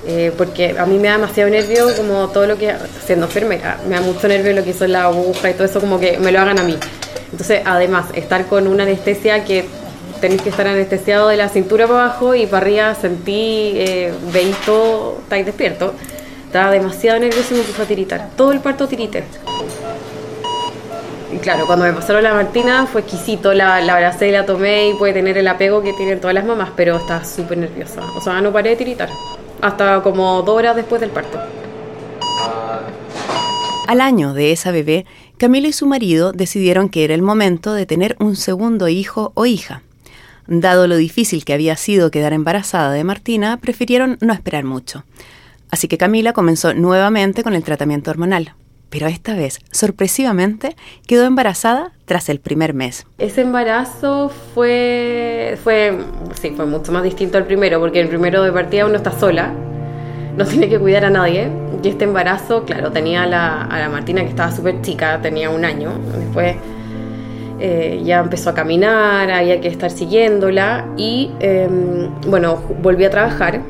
eh, 0.06 0.32
porque 0.36 0.78
a 0.78 0.86
mí 0.86 0.96
me 0.98 1.08
da 1.08 1.18
demasiado 1.18 1.50
nervio 1.50 1.94
como 1.94 2.28
todo 2.28 2.46
lo 2.46 2.56
que, 2.56 2.74
siendo 3.04 3.26
enfermera, 3.26 3.78
me 3.86 3.96
da 3.96 4.00
mucho 4.00 4.26
nervio 4.28 4.54
lo 4.54 4.64
que 4.64 4.70
hizo 4.70 4.86
la 4.86 5.04
aguja 5.04 5.50
y 5.50 5.54
todo 5.54 5.64
eso, 5.64 5.78
como 5.78 6.00
que 6.00 6.16
me 6.18 6.32
lo 6.32 6.40
hagan 6.40 6.58
a 6.58 6.62
mí. 6.62 6.78
Entonces, 7.30 7.60
además, 7.66 8.06
estar 8.14 8.46
con 8.46 8.66
una 8.66 8.84
anestesia 8.84 9.44
que 9.44 9.66
tenéis 10.22 10.40
que 10.40 10.48
estar 10.48 10.66
anestesiado 10.66 11.28
de 11.28 11.36
la 11.36 11.50
cintura 11.50 11.86
para 11.86 12.04
abajo 12.04 12.34
y 12.34 12.46
para 12.46 12.64
arriba 12.64 12.94
sentí, 12.94 13.72
eh, 13.74 14.12
veis 14.32 14.56
todo, 14.64 15.18
estáis 15.22 15.44
despierto. 15.44 15.92
Estaba 16.46 16.70
demasiado 16.70 17.18
nervioso 17.18 17.54
y 17.54 17.58
me 17.58 17.64
puso 17.64 17.82
a 17.82 17.86
tiritar. 17.86 18.30
Todo 18.36 18.52
el 18.52 18.60
parto 18.60 18.86
tirité. 18.86 19.24
Claro, 21.40 21.66
cuando 21.66 21.86
me 21.86 21.92
pasaron 21.92 22.22
la 22.22 22.34
Martina 22.34 22.86
fue 22.86 23.00
exquisito, 23.00 23.52
la, 23.54 23.80
la 23.80 23.94
abracé 23.94 24.30
la 24.30 24.44
tomé 24.44 24.90
y 24.90 24.94
puede 24.94 25.12
tener 25.14 25.38
el 25.38 25.48
apego 25.48 25.82
que 25.82 25.92
tienen 25.92 26.20
todas 26.20 26.34
las 26.34 26.44
mamás, 26.44 26.70
pero 26.76 26.96
estaba 26.96 27.24
súper 27.24 27.58
nerviosa. 27.58 28.02
O 28.16 28.20
sea, 28.20 28.40
no 28.40 28.52
paré 28.52 28.70
de 28.70 28.76
tiritar. 28.76 29.08
Hasta 29.60 30.02
como 30.02 30.42
dos 30.42 30.56
horas 30.56 30.76
después 30.76 31.00
del 31.00 31.10
parto. 31.10 31.38
Al 33.88 34.00
año 34.00 34.34
de 34.34 34.52
esa 34.52 34.70
bebé, 34.70 35.06
Camila 35.38 35.68
y 35.68 35.72
su 35.72 35.86
marido 35.86 36.32
decidieron 36.32 36.88
que 36.88 37.04
era 37.04 37.14
el 37.14 37.22
momento 37.22 37.74
de 37.74 37.86
tener 37.86 38.16
un 38.20 38.36
segundo 38.36 38.88
hijo 38.88 39.32
o 39.34 39.44
hija. 39.46 39.82
Dado 40.46 40.86
lo 40.86 40.96
difícil 40.96 41.44
que 41.44 41.52
había 41.52 41.76
sido 41.76 42.10
quedar 42.10 42.32
embarazada 42.32 42.92
de 42.92 43.04
Martina, 43.04 43.58
prefirieron 43.58 44.18
no 44.20 44.32
esperar 44.32 44.64
mucho. 44.64 45.04
Así 45.70 45.88
que 45.88 45.98
Camila 45.98 46.32
comenzó 46.32 46.74
nuevamente 46.74 47.42
con 47.42 47.54
el 47.54 47.64
tratamiento 47.64 48.10
hormonal. 48.10 48.54
Pero 48.92 49.06
esta 49.06 49.34
vez, 49.34 49.58
sorpresivamente, 49.70 50.76
quedó 51.06 51.24
embarazada 51.24 51.92
tras 52.04 52.28
el 52.28 52.40
primer 52.40 52.74
mes. 52.74 53.06
Ese 53.16 53.40
embarazo 53.40 54.30
fue, 54.54 55.58
fue, 55.64 55.96
sí, 56.38 56.52
fue 56.54 56.66
mucho 56.66 56.92
más 56.92 57.02
distinto 57.02 57.38
al 57.38 57.46
primero, 57.46 57.80
porque 57.80 58.00
el 58.00 58.08
primero 58.08 58.42
de 58.42 58.52
partida 58.52 58.84
uno 58.84 58.96
está 58.96 59.18
sola, 59.18 59.54
no 60.36 60.44
tiene 60.44 60.68
que 60.68 60.78
cuidar 60.78 61.06
a 61.06 61.10
nadie. 61.10 61.48
Y 61.82 61.88
este 61.88 62.04
embarazo, 62.04 62.64
claro, 62.64 62.92
tenía 62.92 63.22
a 63.22 63.26
la, 63.26 63.62
a 63.62 63.78
la 63.78 63.88
Martina 63.88 64.20
que 64.20 64.28
estaba 64.28 64.52
súper 64.52 64.82
chica, 64.82 65.18
tenía 65.22 65.48
un 65.48 65.64
año. 65.64 65.98
Después 66.18 66.56
eh, 67.60 68.02
ya 68.04 68.20
empezó 68.20 68.50
a 68.50 68.54
caminar, 68.54 69.30
había 69.30 69.58
que 69.62 69.68
estar 69.68 69.90
siguiéndola 69.90 70.86
y 70.98 71.30
em, 71.40 72.10
bueno, 72.28 72.56
volví 72.82 73.06
a 73.06 73.10
trabajar. 73.10 73.62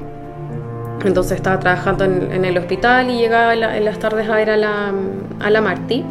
Entonces 1.04 1.36
estaba 1.36 1.58
trabajando 1.58 2.04
en, 2.04 2.44
el 2.44 2.56
hospital 2.58 3.10
y 3.10 3.18
llegaba 3.18 3.54
en 3.54 3.84
las 3.84 3.98
tardes 3.98 4.28
a 4.28 4.36
ver 4.36 4.50
a 4.50 4.56
la, 4.56 4.92
a 5.40 5.50
la 5.50 5.60
Marti. 5.60 6.04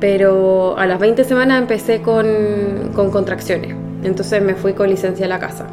Pero 0.00 0.76
a 0.78 0.86
las 0.86 0.98
20 0.98 1.24
semanas 1.24 1.60
empecé 1.60 2.02
con, 2.02 2.92
con 2.94 3.10
contracciones. 3.10 3.74
Entonces 4.02 4.42
me 4.42 4.54
fui 4.54 4.72
con 4.72 4.88
licencia 4.88 5.26
a 5.26 5.28
la 5.28 5.38
casa. 5.38 5.66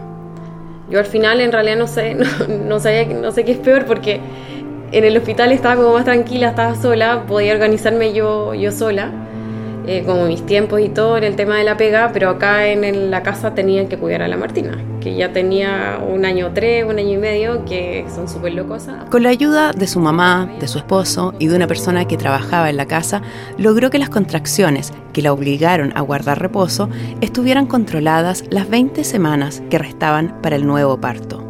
Yo 0.90 1.00
al 1.00 1.06
final 1.06 1.42
en 1.42 1.52
realidad 1.52 1.78
no 1.78 1.88
sé, 1.88 2.16
no, 2.16 2.26
no, 2.48 2.80
sabía, 2.80 3.06
no 3.06 3.32
sé 3.32 3.44
qué 3.46 3.54
es 3.54 3.58
peor 3.58 3.86
porque 3.86 4.20
en 4.92 5.04
el 5.04 5.18
hospital 5.18 5.52
estaba 5.52 5.76
como 5.76 5.94
más 5.94 6.06
tranquila, 6.06 6.50
estaba 6.50 6.76
sola, 6.76 7.24
podía 7.28 7.54
organizarme 7.54 8.14
yo, 8.14 8.54
yo 8.54 8.72
sola 8.72 9.23
eh, 9.86 10.04
como 10.06 10.26
mis 10.26 10.46
tiempos 10.46 10.80
y 10.80 10.90
todo 10.90 11.18
en 11.18 11.26
el 11.26 11.36
tema 11.36 11.58
de 11.58 11.64
la 11.66 11.76
pega, 11.76 12.12
pero 12.14 12.30
acá 12.30 12.68
en, 12.68 13.12
la 13.12 13.22
casa 13.22 13.54
tenían 13.54 13.88
que 13.88 13.98
cuidar 13.98 14.22
a 14.22 14.28
la 14.28 14.38
Martina, 14.38 14.78
que 15.02 15.16
ya 15.16 15.34
tenía 15.34 16.00
un 16.08 16.24
año 16.26 16.52
tres, 16.54 16.86
un 16.86 17.00
año 17.00 17.14
y 17.14 17.18
medio, 17.18 17.66
que 17.66 18.06
son 18.14 18.30
súper 18.30 18.54
locosas. 18.54 19.10
Con 19.10 19.24
la 19.24 19.30
ayuda 19.30 19.74
de 19.74 19.88
su 19.88 20.00
mamá, 20.00 20.50
de 20.60 20.68
su 20.68 20.78
esposo 20.78 21.34
y 21.38 21.48
de 21.48 21.56
una 21.56 21.68
persona 21.68 22.06
que 22.06 22.18
trabajaba 22.18 22.70
en 22.70 22.78
la 22.78 22.86
casa, 22.86 23.22
logró 23.58 23.90
que 23.90 24.00
las 24.00 24.10
contracciones 24.10 24.94
que 25.12 25.22
la 25.22 25.34
obligaron 25.34 25.92
a 25.96 26.02
guardar 26.02 26.40
reposo 26.40 26.90
estuvieran 27.22 27.66
controladas 27.66 28.46
las 28.50 28.70
20 28.70 29.04
semanas 29.04 29.62
que 29.70 29.80
restaban 29.80 30.42
para 30.42 30.56
el 30.56 30.66
nuevo 30.66 31.00
parto. 31.02 31.44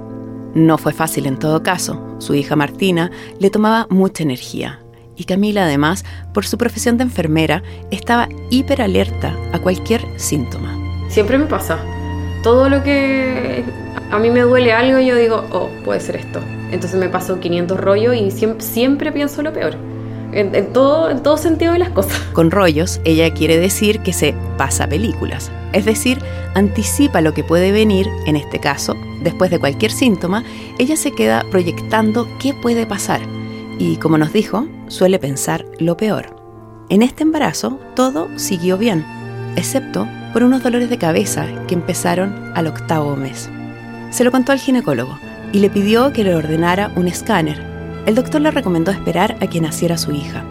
No 0.56 0.78
fue 0.78 0.94
fácil 0.94 1.26
en 1.26 1.38
todo 1.38 1.64
caso, 1.64 2.16
su 2.20 2.36
hija 2.36 2.56
Martina 2.56 3.10
le 3.40 3.50
tomaba 3.50 3.88
mucha 3.90 4.24
energía, 4.24 4.83
y 5.16 5.26
Camila 5.26 5.66
además, 5.66 6.06
por 6.34 6.46
su 6.46 6.58
profesión 6.58 6.98
de 6.98 7.04
enfermera, 7.04 7.64
estaba 7.92 8.30
hiper 8.50 8.82
alerta 8.82 9.36
a 9.52 9.60
cualquier 9.60 10.02
síntoma. 10.18 10.78
Siempre 11.10 11.38
me 11.38 11.46
pasa. 11.46 11.78
Todo 12.42 12.70
lo 12.70 12.84
que 12.84 13.64
a 14.12 14.20
mí 14.20 14.30
me 14.30 14.42
duele 14.42 14.74
algo, 14.74 15.00
yo 15.00 15.16
digo, 15.16 15.44
oh, 15.52 15.70
puede 15.86 16.00
ser 16.00 16.18
esto. 16.18 16.40
Entonces 16.72 17.00
me 17.00 17.10
paso 17.10 17.40
500 17.40 17.80
rollos 17.80 18.16
y 18.16 18.32
siempre, 18.32 19.12
pienso 19.12 19.42
lo 19.42 19.54
peor. 19.54 19.76
En, 20.32 20.74
todo, 20.74 21.12
en 21.12 21.22
todo 21.22 21.38
sentido 21.38 21.74
de 21.74 21.80
las 21.80 21.90
cosas. 21.90 22.18
Con 22.34 22.50
rollos, 22.50 23.00
ella 23.06 23.32
quiere 23.34 23.60
decir 23.60 24.00
que 24.00 24.14
se 24.14 24.34
pasa 24.58 24.88
películas. 24.88 25.52
Es 25.74 25.86
decir, 25.86 26.18
anticipa 26.56 27.22
lo 27.22 27.36
que 27.36 27.44
puede 27.44 27.72
venir, 27.72 28.08
en 28.26 28.36
este 28.36 28.60
caso, 28.60 28.96
después 29.22 29.52
de 29.52 29.60
cualquier 29.60 29.92
síntoma, 29.92 30.44
ella 30.80 30.98
se 30.98 31.12
queda 31.12 31.46
proyectando 31.52 32.28
qué 32.40 32.56
puede 32.56 32.88
pasar 32.88 33.22
y, 33.80 33.98
como 33.98 34.18
nos 34.18 34.34
dijo, 34.34 34.68
suele 34.94 35.18
pensar 35.18 35.66
lo 35.80 35.98
peor. 35.98 36.36
En 36.90 37.02
este 37.02 37.24
embarazo 37.24 37.80
todo 37.96 38.28
siguió 38.38 38.78
bien, 38.78 39.04
excepto 39.56 40.08
por 40.32 40.44
unos 40.44 40.62
dolores 40.62 40.90
de 40.90 41.00
cabeza 41.00 41.48
que 41.68 41.74
empezaron 41.74 42.52
al 42.56 42.68
octavo 42.68 43.16
mes. 43.16 43.50
Se 44.12 44.24
lo 44.24 44.32
contó 44.32 44.52
al 44.52 44.60
ginecólogo 44.60 45.18
y 45.52 45.60
le 45.60 45.72
pidió 45.72 46.14
que 46.14 46.24
le 46.24 46.36
ordenara 46.36 46.92
un 46.96 47.08
escáner. 47.08 47.60
El 48.06 48.14
doctor 48.14 48.42
le 48.42 48.52
recomendó 48.52 48.92
esperar 48.92 49.36
a 49.42 49.48
que 49.48 49.62
naciera 49.62 49.98
su 49.98 50.12
hija. 50.12 50.44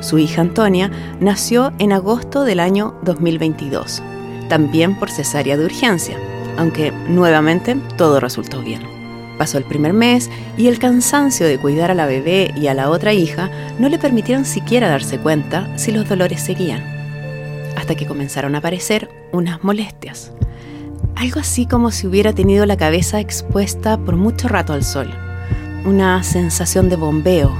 Su 0.00 0.18
hija 0.18 0.40
Antonia 0.40 0.90
nació 1.20 1.72
en 1.78 1.92
agosto 1.92 2.44
del 2.44 2.58
año 2.58 2.94
2022, 3.02 4.02
también 4.48 4.98
por 4.98 5.10
cesárea 5.10 5.58
de 5.58 5.66
urgencia, 5.66 6.16
aunque 6.56 6.90
nuevamente 7.08 7.76
todo 7.96 8.18
resultó 8.18 8.62
bien. 8.62 9.01
Pasó 9.42 9.58
el 9.58 9.64
primer 9.64 9.92
mes 9.92 10.30
y 10.56 10.68
el 10.68 10.78
cansancio 10.78 11.48
de 11.48 11.58
cuidar 11.58 11.90
a 11.90 11.94
la 11.94 12.06
bebé 12.06 12.54
y 12.56 12.68
a 12.68 12.74
la 12.74 12.90
otra 12.90 13.12
hija 13.12 13.50
no 13.80 13.88
le 13.88 13.98
permitieron 13.98 14.44
siquiera 14.44 14.88
darse 14.88 15.18
cuenta 15.18 15.66
si 15.76 15.90
los 15.90 16.08
dolores 16.08 16.40
seguían, 16.40 16.80
hasta 17.76 17.96
que 17.96 18.06
comenzaron 18.06 18.54
a 18.54 18.58
aparecer 18.58 19.10
unas 19.32 19.64
molestias. 19.64 20.30
Algo 21.16 21.40
así 21.40 21.66
como 21.66 21.90
si 21.90 22.06
hubiera 22.06 22.32
tenido 22.32 22.66
la 22.66 22.76
cabeza 22.76 23.18
expuesta 23.18 23.98
por 23.98 24.14
mucho 24.14 24.46
rato 24.46 24.74
al 24.74 24.84
sol, 24.84 25.10
una 25.84 26.22
sensación 26.22 26.88
de 26.88 26.94
bombeo. 26.94 27.52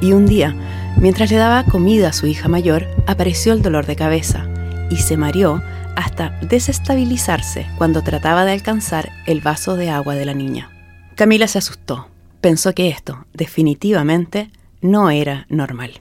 Y 0.00 0.12
un 0.12 0.26
día, 0.26 0.54
mientras 0.96 1.28
le 1.32 1.38
daba 1.38 1.64
comida 1.64 2.10
a 2.10 2.12
su 2.12 2.28
hija 2.28 2.46
mayor, 2.46 2.86
apareció 3.08 3.52
el 3.52 3.62
dolor 3.62 3.84
de 3.84 3.96
cabeza 3.96 4.46
y 4.90 4.96
se 4.98 5.16
mareó 5.16 5.60
hasta 5.98 6.38
desestabilizarse 6.42 7.66
cuando 7.76 8.04
trataba 8.04 8.44
de 8.44 8.52
alcanzar 8.52 9.10
el 9.26 9.40
vaso 9.40 9.74
de 9.74 9.90
agua 9.90 10.14
de 10.14 10.24
la 10.24 10.32
niña. 10.32 10.70
Camila 11.16 11.48
se 11.48 11.58
asustó. 11.58 12.06
Pensó 12.40 12.72
que 12.72 12.88
esto, 12.88 13.26
definitivamente, 13.34 14.52
no 14.80 15.10
era 15.10 15.44
normal. 15.48 15.94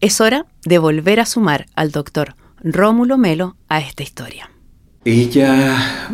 Es 0.00 0.20
hora 0.20 0.46
de 0.64 0.78
volver 0.78 1.20
a 1.20 1.26
sumar 1.26 1.66
al 1.76 1.92
doctor 1.92 2.34
Rómulo 2.60 3.18
Melo 3.18 3.56
a 3.68 3.78
esta 3.78 4.02
historia. 4.02 4.50
Ella 5.04 6.08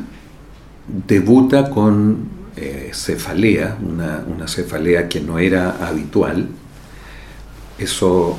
debuta 0.86 1.70
con 1.70 2.28
eh, 2.54 2.90
cefalea, 2.92 3.78
una, 3.80 4.22
una 4.26 4.46
cefalea 4.46 5.08
que 5.08 5.22
no 5.22 5.38
era 5.38 5.88
habitual. 5.88 6.48
Eso 7.78 8.38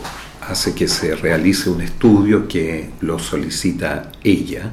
hace 0.49 0.73
que 0.73 0.87
se 0.87 1.15
realice 1.15 1.69
un 1.69 1.81
estudio 1.81 2.47
que 2.47 2.89
lo 3.01 3.19
solicita 3.19 4.11
ella, 4.23 4.71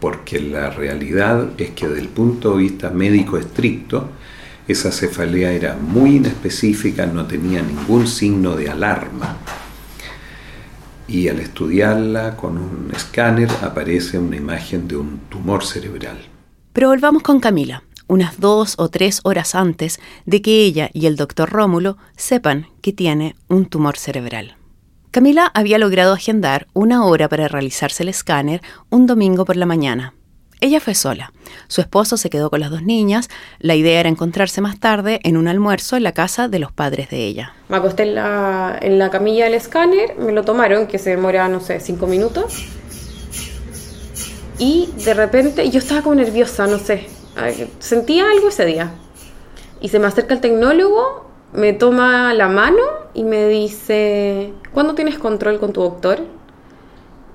porque 0.00 0.40
la 0.40 0.70
realidad 0.70 1.50
es 1.58 1.70
que 1.70 1.86
desde 1.86 2.02
el 2.02 2.08
punto 2.08 2.52
de 2.52 2.62
vista 2.62 2.90
médico 2.90 3.38
estricto, 3.38 4.08
esa 4.66 4.90
cefalea 4.90 5.52
era 5.52 5.76
muy 5.76 6.16
inespecífica, 6.16 7.06
no 7.06 7.26
tenía 7.26 7.62
ningún 7.62 8.06
signo 8.06 8.56
de 8.56 8.70
alarma. 8.70 9.36
Y 11.08 11.28
al 11.28 11.40
estudiarla 11.40 12.36
con 12.36 12.58
un 12.58 12.90
escáner 12.94 13.50
aparece 13.62 14.18
una 14.18 14.36
imagen 14.36 14.88
de 14.88 14.96
un 14.96 15.20
tumor 15.28 15.64
cerebral. 15.64 16.18
Pero 16.72 16.88
volvamos 16.88 17.22
con 17.22 17.38
Camila, 17.38 17.82
unas 18.08 18.40
dos 18.40 18.74
o 18.78 18.88
tres 18.88 19.20
horas 19.24 19.54
antes 19.54 20.00
de 20.26 20.40
que 20.40 20.64
ella 20.64 20.90
y 20.92 21.06
el 21.06 21.16
doctor 21.16 21.50
Rómulo 21.50 21.98
sepan 22.16 22.66
que 22.80 22.92
tiene 22.92 23.36
un 23.48 23.66
tumor 23.66 23.98
cerebral. 23.98 24.56
Camila 25.12 25.50
había 25.52 25.76
logrado 25.76 26.14
agendar 26.14 26.68
una 26.72 27.04
hora 27.04 27.28
para 27.28 27.46
realizarse 27.46 28.02
el 28.02 28.08
escáner 28.08 28.62
un 28.88 29.06
domingo 29.06 29.44
por 29.44 29.58
la 29.58 29.66
mañana. 29.66 30.14
Ella 30.58 30.80
fue 30.80 30.94
sola. 30.94 31.34
Su 31.68 31.82
esposo 31.82 32.16
se 32.16 32.30
quedó 32.30 32.48
con 32.48 32.60
las 32.60 32.70
dos 32.70 32.82
niñas. 32.82 33.28
La 33.58 33.74
idea 33.74 34.00
era 34.00 34.08
encontrarse 34.08 34.62
más 34.62 34.80
tarde 34.80 35.20
en 35.22 35.36
un 35.36 35.48
almuerzo 35.48 35.98
en 35.98 36.04
la 36.04 36.12
casa 36.12 36.48
de 36.48 36.58
los 36.60 36.72
padres 36.72 37.10
de 37.10 37.26
ella. 37.26 37.54
Me 37.68 37.76
acosté 37.76 38.04
en 38.04 38.14
la, 38.14 39.10
camilla 39.12 39.44
del 39.44 39.52
escáner, 39.52 40.16
me 40.16 40.32
lo 40.32 40.44
tomaron, 40.44 40.86
que 40.86 40.98
se 40.98 41.10
demora, 41.10 41.46
no 41.46 41.60
sé, 41.60 41.78
cinco 41.80 42.06
minutos. 42.06 42.68
Y 44.58 44.88
de 45.04 45.12
repente 45.12 45.68
yo 45.68 45.78
estaba 45.78 46.00
como 46.00 46.14
nerviosa, 46.14 46.66
no 46.66 46.78
sé. 46.78 47.06
Sentía 47.80 48.30
algo 48.30 48.48
ese 48.48 48.64
día. 48.64 48.92
Y 49.78 49.90
se 49.90 49.98
me 49.98 50.06
acerca 50.06 50.32
el 50.32 50.40
tecnólogo 50.40 51.31
me 51.52 51.72
toma 51.72 52.32
la 52.34 52.48
mano 52.48 52.82
y 53.14 53.24
me 53.24 53.48
dice, 53.48 54.52
¿cuándo 54.72 54.94
tienes 54.94 55.18
control 55.18 55.60
con 55.60 55.72
tu 55.72 55.82
doctor? 55.82 56.20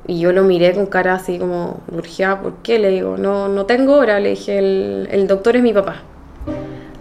Y 0.07 0.19
yo 0.19 0.31
lo 0.31 0.43
miré 0.43 0.73
con 0.73 0.85
cara 0.85 1.15
así 1.15 1.37
como 1.37 1.81
urgida, 1.91 2.41
¿por 2.41 2.55
qué? 2.63 2.79
Le 2.79 2.89
digo, 2.89 3.17
no, 3.17 3.47
no 3.49 3.65
tengo 3.65 3.95
hora, 3.97 4.19
le 4.19 4.29
dije, 4.29 4.57
el, 4.57 5.27
doctor 5.27 5.57
es 5.57 5.63
mi 5.63 5.73
papá. 5.73 5.97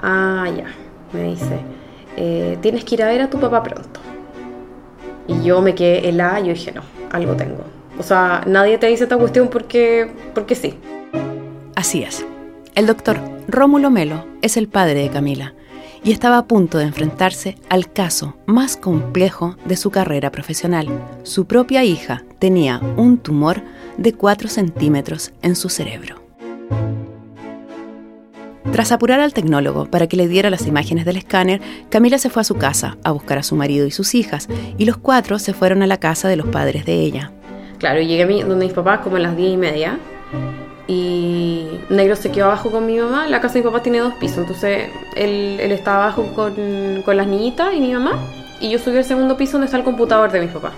Ah, 0.02 0.46
ya, 0.54 0.66
me 1.12 1.30
dice, 1.30 1.60
eh, 2.16 2.58
tienes 2.60 2.84
que 2.84 2.96
ir 2.96 3.02
a 3.02 3.08
ver 3.08 3.22
a 3.22 3.30
tu 3.30 3.38
papá 3.38 3.62
pronto. 3.62 4.00
Y 5.28 5.42
yo 5.42 5.62
me 5.62 5.74
quedé 5.74 6.08
helada, 6.08 6.40
yo 6.40 6.48
dije, 6.48 6.72
no, 6.72 6.82
algo 7.12 7.34
tengo. 7.34 7.64
O 7.98 8.02
sea, 8.02 8.42
nadie 8.46 8.76
te 8.76 8.88
dice 8.88 9.04
esta 9.04 9.16
cuestión 9.16 9.48
porque, 9.48 10.10
porque 10.34 10.54
sí. 10.54 10.74
Así 11.74 12.02
es. 12.02 12.26
El 12.74 12.86
doctor 12.86 13.18
Rómulo 13.48 13.90
Melo 13.90 14.24
es 14.42 14.56
el 14.56 14.68
padre 14.68 15.00
de 15.02 15.08
Camila 15.08 15.54
y 16.06 16.12
estaba 16.12 16.38
a 16.38 16.46
punto 16.46 16.78
de 16.78 16.84
enfrentarse 16.84 17.56
al 17.68 17.92
caso 17.92 18.36
más 18.46 18.76
complejo 18.76 19.56
de 19.64 19.76
su 19.76 19.90
carrera 19.90 20.30
profesional. 20.30 20.86
Su 21.24 21.46
propia 21.46 21.82
hija 21.82 22.22
tenía 22.38 22.80
un 22.96 23.18
tumor 23.18 23.60
de 23.98 24.12
4 24.12 24.48
centímetros 24.48 25.32
en 25.42 25.56
su 25.56 25.68
cerebro. 25.68 26.22
Tras 28.70 28.92
apurar 28.92 29.18
al 29.18 29.32
tecnólogo 29.32 29.86
para 29.86 30.06
que 30.06 30.16
le 30.16 30.28
diera 30.28 30.48
las 30.48 30.68
imágenes 30.68 31.06
del 31.06 31.16
escáner, 31.16 31.60
Camila 31.88 32.18
se 32.18 32.30
fue 32.30 32.42
a 32.42 32.44
su 32.44 32.54
casa 32.54 32.96
a 33.02 33.10
buscar 33.10 33.38
a 33.38 33.42
su 33.42 33.56
marido 33.56 33.84
y 33.84 33.90
sus 33.90 34.14
hijas, 34.14 34.48
y 34.78 34.84
los 34.84 34.98
cuatro 34.98 35.40
se 35.40 35.54
fueron 35.54 35.82
a 35.82 35.88
la 35.88 35.98
casa 35.98 36.28
de 36.28 36.36
los 36.36 36.46
padres 36.46 36.84
de 36.84 37.00
ella. 37.00 37.32
Claro, 37.78 38.00
llegué 38.00 38.22
a 38.22 38.46
donde 38.46 38.66
mis 38.66 38.74
papás 38.74 39.00
como 39.00 39.16
a 39.16 39.18
las 39.18 39.36
diez 39.36 39.54
y 39.54 39.56
media, 39.56 39.98
y 40.88 41.66
Negro 41.88 42.14
se 42.14 42.30
quedó 42.30 42.46
abajo 42.46 42.70
con 42.70 42.86
mi 42.86 42.98
mamá. 42.98 43.26
La 43.26 43.40
casa 43.40 43.54
de 43.54 43.60
mi 43.60 43.64
papá 43.64 43.82
tiene 43.82 43.98
dos 43.98 44.14
pisos, 44.14 44.38
entonces 44.38 44.90
él, 45.16 45.58
él 45.60 45.72
estaba 45.72 46.04
abajo 46.04 46.26
con, 46.34 47.02
con, 47.04 47.16
las 47.16 47.26
niñitas 47.26 47.74
y 47.74 47.80
mi 47.80 47.92
mamá. 47.92 48.18
Y 48.60 48.70
yo 48.70 48.78
subí 48.78 48.98
al 48.98 49.04
segundo 49.04 49.36
piso 49.36 49.52
donde 49.52 49.66
está 49.66 49.76
el 49.76 49.84
computador 49.84 50.30
de 50.30 50.40
mi 50.40 50.46
papá. 50.46 50.72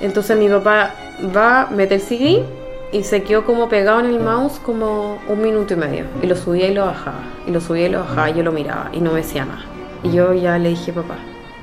Entonces 0.00 0.36
mi 0.36 0.48
papá 0.48 0.94
va, 1.34 1.68
mete 1.70 1.94
el 1.94 2.00
CD 2.00 2.44
y 2.92 3.02
se 3.02 3.22
quedó 3.22 3.44
como 3.44 3.68
pegado 3.68 4.00
en 4.00 4.06
el 4.06 4.20
mouse 4.20 4.58
como 4.58 5.18
un 5.28 5.40
minuto 5.40 5.74
y 5.74 5.76
medio. 5.76 6.04
Y 6.22 6.26
lo 6.26 6.36
subía 6.36 6.68
y 6.68 6.74
lo 6.74 6.84
bajaba. 6.84 7.20
Y 7.46 7.50
lo 7.50 7.60
subía 7.60 7.86
y 7.86 7.90
lo 7.90 8.00
bajaba. 8.00 8.30
Y 8.30 8.34
yo 8.34 8.42
lo 8.42 8.52
miraba 8.52 8.90
y 8.92 9.00
no 9.00 9.12
me 9.12 9.22
decía 9.22 9.46
nada. 9.46 9.64
Y 10.02 10.12
yo 10.12 10.34
ya 10.34 10.58
le 10.58 10.68
dije, 10.68 10.92
papá, 10.92 11.16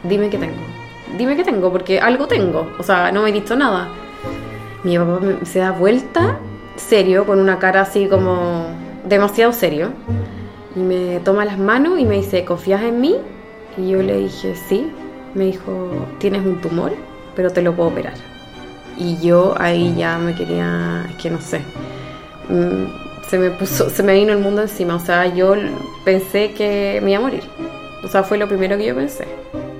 dime 0.03 0.29
qué 0.29 0.39
tengo. 0.39 0.61
Dime 1.17 1.35
qué 1.35 1.43
tengo, 1.43 1.71
porque 1.71 1.99
algo 1.99 2.27
tengo. 2.27 2.73
O 2.79 2.83
sea, 2.83 3.11
no 3.11 3.21
me 3.21 3.29
he 3.29 3.31
visto 3.31 3.55
nada. 3.55 3.89
Mi 4.83 4.97
papá 4.97 5.19
se 5.43 5.59
da 5.59 5.71
vuelta 5.71 6.39
serio, 6.75 7.25
con 7.25 7.39
una 7.39 7.59
cara 7.59 7.81
así 7.81 8.07
como 8.07 8.67
demasiado 9.07 9.53
serio. 9.53 9.91
Y 10.75 10.79
me 10.79 11.19
toma 11.19 11.45
las 11.45 11.57
manos 11.57 11.99
y 11.99 12.05
me 12.05 12.15
dice, 12.15 12.45
¿confías 12.45 12.81
en 12.83 12.99
mí? 12.99 13.15
Y 13.77 13.89
yo 13.89 14.01
le 14.01 14.17
dije, 14.17 14.55
sí. 14.67 14.91
Me 15.33 15.45
dijo, 15.45 15.89
tienes 16.19 16.45
un 16.45 16.61
tumor, 16.61 16.93
pero 17.35 17.51
te 17.51 17.61
lo 17.61 17.75
puedo 17.75 17.89
operar. 17.89 18.13
Y 18.97 19.17
yo 19.17 19.55
ahí 19.57 19.95
ya 19.97 20.17
me 20.19 20.35
quería, 20.35 21.07
es 21.09 21.15
que 21.15 21.31
no 21.31 21.41
sé, 21.41 21.59
mm, 22.49 23.27
se 23.27 23.39
me 23.39 23.49
puso, 23.49 23.89
se 23.89 24.03
me 24.03 24.13
vino 24.13 24.31
el 24.31 24.39
mundo 24.39 24.61
encima. 24.61 24.95
O 24.95 24.99
sea, 24.99 25.33
yo 25.33 25.55
pensé 26.05 26.51
que 26.53 26.99
me 27.03 27.11
iba 27.11 27.19
a 27.19 27.23
morir. 27.23 27.43
O 28.03 28.07
sea, 28.07 28.23
fue 28.23 28.37
lo 28.37 28.47
primero 28.47 28.77
que 28.77 28.85
yo 28.85 28.95
pensé. 28.95 29.25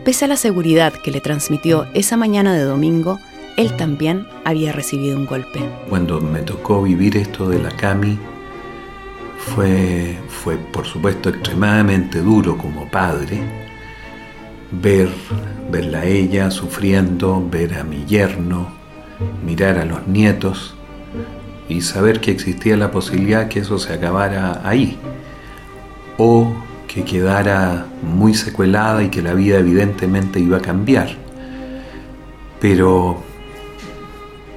Pese 0.04 0.26
a 0.26 0.28
la 0.28 0.38
seguridad 0.38 0.94
que 0.94 1.12
le 1.12 1.22
transmitió 1.22 1.86
esa 1.94 2.18
mañana 2.18 2.54
de 2.54 2.64
domingo, 2.64 3.20
él 3.58 3.76
también 3.78 4.28
había 4.46 4.72
recibido 4.72 5.18
un 5.18 5.26
golpe. 5.26 5.60
Cuando 5.90 6.22
me 6.22 6.40
tocó 6.40 6.84
vivir 6.84 7.18
esto 7.18 7.50
de 7.50 7.62
la 7.62 7.72
Cami, 7.72 8.18
fue, 9.38 10.18
fue 10.30 10.58
por 10.58 10.86
supuesto 10.86 11.30
extremadamente 11.30 12.22
duro 12.22 12.58
como 12.58 12.90
padre 12.90 13.42
ver, 14.82 15.10
verla 15.70 16.00
a 16.00 16.06
ella 16.06 16.50
sufriendo, 16.50 17.46
ver 17.50 17.76
a 17.76 17.84
mi 17.84 18.06
yerno, 18.06 18.70
mirar 19.46 19.78
a 19.78 19.86
los 19.86 20.08
nietos 20.08 20.76
y 21.70 21.82
saber 21.82 22.22
que 22.22 22.32
existía 22.32 22.76
la 22.78 22.92
posibilidad 22.92 23.48
que 23.48 23.60
eso 23.60 23.78
se 23.78 23.94
acabara 23.94 24.62
ahí 24.68 24.98
o 26.18 26.54
que 26.88 27.04
quedara 27.04 27.86
muy 28.02 28.34
secuelada 28.34 29.04
y 29.04 29.10
que 29.10 29.22
la 29.22 29.34
vida 29.34 29.58
evidentemente 29.60 30.40
iba 30.40 30.58
a 30.58 30.62
cambiar. 30.62 31.10
Pero 32.60 33.24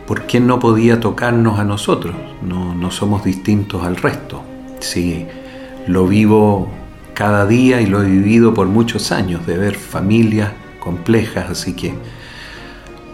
¿por 0.07 0.27
qué 0.27 0.41
no 0.41 0.59
podía 0.59 1.01
tocarnos 1.01 1.59
a 1.59 1.65
nosotros? 1.65 2.15
No, 2.43 2.75
no 2.75 2.91
somos 2.91 3.25
distintos 3.25 3.85
al 3.85 3.97
resto. 3.97 4.43
Si 4.81 5.27
lo 5.87 6.07
vivo 6.07 6.69
cada 7.15 7.47
día 7.47 7.81
y 7.81 7.87
lo 7.87 8.03
he 8.03 8.07
vivido 8.07 8.55
por 8.55 8.67
muchos 8.67 9.13
años, 9.13 9.47
de 9.47 9.59
ver 9.59 9.75
familias 9.75 10.53
complejas, 10.81 11.51
así 11.51 11.75
que 11.75 11.95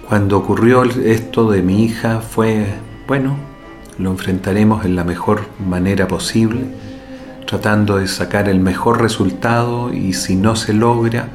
cuando 0.09 0.37
ocurrió 0.37 0.83
esto 0.83 1.50
de 1.50 1.62
mi 1.62 1.85
hija 1.85 2.20
fue, 2.20 2.66
bueno, 3.07 3.37
lo 3.98 4.11
enfrentaremos 4.11 4.85
en 4.85 4.96
la 4.96 5.05
mejor 5.05 5.46
manera 5.66 6.09
posible, 6.09 6.66
tratando 7.46 7.96
de 7.96 8.09
sacar 8.09 8.48
el 8.48 8.61
mejor 8.61 9.00
resultado 9.00 9.92
y 9.92 10.12
si 10.12 10.37
no 10.37 10.57
se 10.57 10.74
logra, 10.74 11.28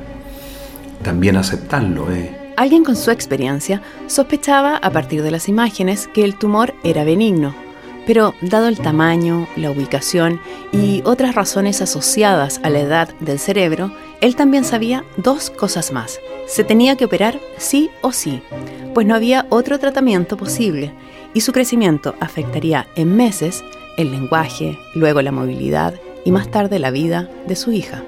también 1.03 1.37
aceptarlo. 1.37 2.11
Eh. 2.11 2.36
Alguien 2.57 2.83
con 2.83 2.97
su 2.97 3.11
experiencia 3.11 3.81
sospechaba 4.07 4.75
a 4.75 4.91
partir 4.91 5.23
de 5.23 5.31
las 5.31 5.47
imágenes 5.47 6.09
que 6.13 6.25
el 6.25 6.37
tumor 6.37 6.75
era 6.83 7.05
benigno 7.05 7.55
pero 8.07 8.33
dado 8.41 8.69
el 8.69 8.79
tamaño, 8.79 9.47
la 9.57 9.69
ubicación 9.69 10.39
y 10.71 11.01
otras 11.03 11.35
razones 11.35 11.81
asociadas 11.81 12.61
a 12.63 12.69
la 12.69 12.79
edad 12.79 13.09
del 13.19 13.37
cerebro, 13.37 13.91
él 14.21 14.37
también 14.37 14.63
sabía 14.63 15.03
dos 15.17 15.49
cosas 15.49 15.91
más. 15.91 16.19
Se 16.47 16.63
tenía 16.63 16.95
que 16.95 17.03
operar 17.03 17.37
sí 17.57 17.89
o 18.01 18.13
sí, 18.13 18.41
pues 18.93 19.05
no 19.05 19.13
había 19.13 19.45
otro 19.49 19.77
tratamiento 19.77 20.37
posible 20.37 20.93
y 21.33 21.41
su 21.41 21.51
crecimiento 21.51 22.15
afectaría 22.21 22.87
en 22.95 23.13
meses 23.13 23.61
el 23.97 24.11
lenguaje, 24.11 24.79
luego 24.95 25.21
la 25.21 25.33
movilidad 25.33 25.93
y 26.23 26.31
más 26.31 26.49
tarde 26.49 26.79
la 26.79 26.91
vida 26.91 27.29
de 27.45 27.57
su 27.57 27.73
hija. 27.73 28.03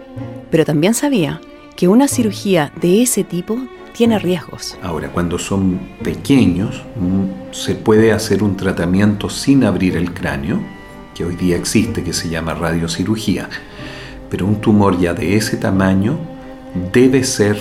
Pero 0.50 0.64
también 0.64 0.94
sabía 0.94 1.42
que 1.76 1.90
una 1.90 2.08
cirugía 2.08 2.72
de 2.80 3.02
ese 3.02 3.26
tipo 3.26 3.60
tiene 3.94 4.20
riesgos. 4.20 4.78
Ahora, 4.82 5.10
cuando 5.10 5.38
son 5.38 5.80
pequeños, 6.04 6.84
mm, 6.96 7.54
se 7.54 7.76
puede 7.76 8.12
hacer 8.12 8.44
un 8.44 8.56
tratamiento 8.56 9.30
sin 9.30 9.64
abrir 9.64 9.98
el 9.98 10.14
cráneo, 10.14 10.60
que 11.16 11.26
hoy 11.26 11.36
día 11.36 11.56
existe, 11.56 12.04
que 12.04 12.14
se 12.14 12.30
llama 12.30 12.54
radiocirugía. 12.54 13.50
Pero 14.30 14.46
un 14.46 14.62
tumor 14.62 15.00
ya 15.00 15.14
de 15.14 15.36
ese 15.36 15.58
tamaño 15.58 16.18
debe 16.94 17.24
ser 17.24 17.58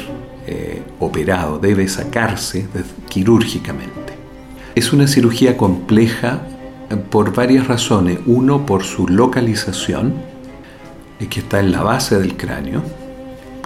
eh, 0.47 0.83
operado, 1.01 1.59
debe 1.59 1.89
sacarse 1.89 2.67
quirúrgicamente. 3.09 4.15
Es 4.75 4.93
una 4.93 5.07
cirugía 5.07 5.57
compleja 5.57 6.43
eh, 6.89 6.97
por 6.97 7.35
varias 7.35 7.67
razones. 7.67 8.19
Uno, 8.27 8.65
por 8.65 8.85
su 8.85 9.09
localización, 9.09 10.15
que 11.27 11.41
está 11.41 11.61
en 11.61 11.73
la 11.73 11.83
base 11.83 12.19
del 12.19 12.37
cráneo, 12.37 12.83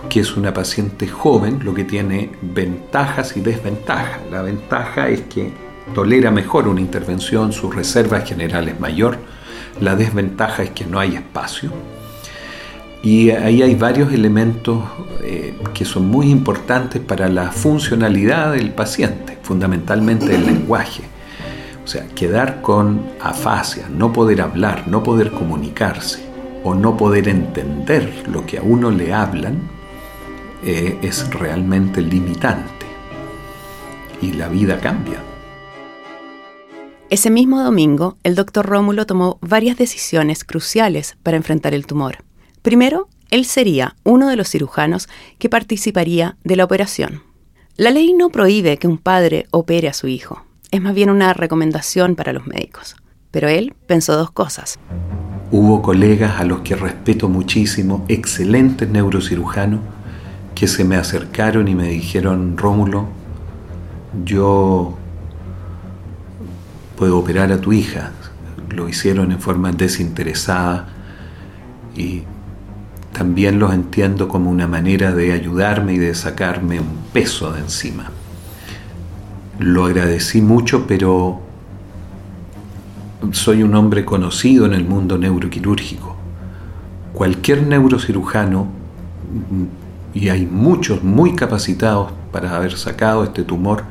que 0.08 0.20
es 0.20 0.36
una 0.36 0.52
paciente 0.52 1.08
joven, 1.08 1.60
lo 1.64 1.74
que 1.74 1.84
tiene 1.84 2.30
ventajas 2.42 3.36
y 3.36 3.40
desventajas. 3.40 4.20
La 4.30 4.42
ventaja 4.42 5.08
es 5.08 5.22
que 5.22 5.50
tolera 5.94 6.30
mejor 6.30 6.68
una 6.68 6.80
intervención, 6.80 7.52
su 7.52 7.70
reserva 7.70 8.20
general 8.20 8.68
es 8.68 8.78
mayor. 8.78 9.18
La 9.80 9.96
desventaja 9.96 10.62
es 10.62 10.70
que 10.70 10.84
no 10.84 10.98
hay 10.98 11.16
espacio. 11.16 11.70
Y 13.02 13.30
ahí 13.30 13.62
hay 13.62 13.74
varios 13.74 14.12
elementos 14.12 14.84
eh, 15.22 15.54
que 15.74 15.84
son 15.84 16.06
muy 16.06 16.30
importantes 16.30 17.00
para 17.00 17.28
la 17.28 17.50
funcionalidad 17.50 18.52
del 18.52 18.70
paciente, 18.70 19.38
fundamentalmente 19.42 20.34
el 20.34 20.46
lenguaje. 20.46 21.02
O 21.84 21.88
sea, 21.88 22.06
quedar 22.14 22.62
con 22.62 23.04
afasia, 23.20 23.88
no 23.88 24.12
poder 24.12 24.40
hablar, 24.40 24.86
no 24.86 25.02
poder 25.02 25.32
comunicarse 25.32 26.22
o 26.62 26.76
no 26.76 26.96
poder 26.96 27.28
entender 27.28 28.24
lo 28.28 28.46
que 28.46 28.58
a 28.58 28.62
uno 28.62 28.92
le 28.92 29.12
hablan, 29.12 29.68
eh, 30.64 30.98
es 31.02 31.28
realmente 31.30 32.00
limitante 32.00 32.86
y 34.20 34.32
la 34.32 34.48
vida 34.48 34.80
cambia. 34.80 35.22
Ese 37.10 37.30
mismo 37.30 37.62
domingo, 37.62 38.16
el 38.22 38.34
doctor 38.34 38.64
Rómulo 38.64 39.04
tomó 39.04 39.38
varias 39.42 39.76
decisiones 39.76 40.44
cruciales 40.44 41.16
para 41.22 41.36
enfrentar 41.36 41.74
el 41.74 41.86
tumor. 41.86 42.18
Primero, 42.62 43.08
él 43.30 43.44
sería 43.44 43.96
uno 44.04 44.28
de 44.28 44.36
los 44.36 44.48
cirujanos 44.48 45.08
que 45.38 45.48
participaría 45.48 46.36
de 46.44 46.56
la 46.56 46.64
operación. 46.64 47.22
La 47.76 47.90
ley 47.90 48.12
no 48.12 48.30
prohíbe 48.30 48.76
que 48.76 48.86
un 48.86 48.98
padre 48.98 49.46
opere 49.50 49.88
a 49.88 49.94
su 49.94 50.06
hijo, 50.06 50.44
es 50.70 50.80
más 50.80 50.94
bien 50.94 51.10
una 51.10 51.34
recomendación 51.34 52.14
para 52.14 52.32
los 52.32 52.46
médicos. 52.46 52.96
Pero 53.30 53.48
él 53.48 53.74
pensó 53.86 54.16
dos 54.16 54.30
cosas. 54.30 54.78
Hubo 55.50 55.82
colegas 55.82 56.40
a 56.40 56.44
los 56.44 56.60
que 56.60 56.76
respeto 56.76 57.28
muchísimo, 57.28 58.04
excelentes 58.08 58.88
neurocirujanos, 58.88 59.80
que 60.62 60.68
se 60.68 60.84
me 60.84 60.94
acercaron 60.94 61.66
y 61.66 61.74
me 61.74 61.88
dijeron, 61.88 62.56
Rómulo, 62.56 63.06
yo 64.24 64.96
puedo 66.96 67.18
operar 67.18 67.50
a 67.50 67.60
tu 67.60 67.72
hija. 67.72 68.12
Lo 68.70 68.88
hicieron 68.88 69.32
en 69.32 69.40
forma 69.40 69.72
desinteresada 69.72 70.86
y 71.96 72.22
también 73.12 73.58
los 73.58 73.74
entiendo 73.74 74.28
como 74.28 74.50
una 74.50 74.68
manera 74.68 75.12
de 75.12 75.32
ayudarme 75.32 75.94
y 75.94 75.98
de 75.98 76.14
sacarme 76.14 76.78
un 76.78 76.96
peso 77.12 77.52
de 77.52 77.58
encima. 77.58 78.12
Lo 79.58 79.86
agradecí 79.86 80.42
mucho, 80.42 80.86
pero 80.86 81.42
soy 83.32 83.64
un 83.64 83.74
hombre 83.74 84.04
conocido 84.04 84.64
en 84.66 84.74
el 84.74 84.84
mundo 84.84 85.18
neuroquirúrgico. 85.18 86.14
Cualquier 87.12 87.66
neurocirujano 87.66 88.68
y 90.14 90.28
hay 90.28 90.46
muchos 90.46 91.02
muy 91.02 91.34
capacitados 91.34 92.12
para 92.30 92.56
haber 92.56 92.76
sacado 92.76 93.24
este 93.24 93.44
tumor, 93.44 93.84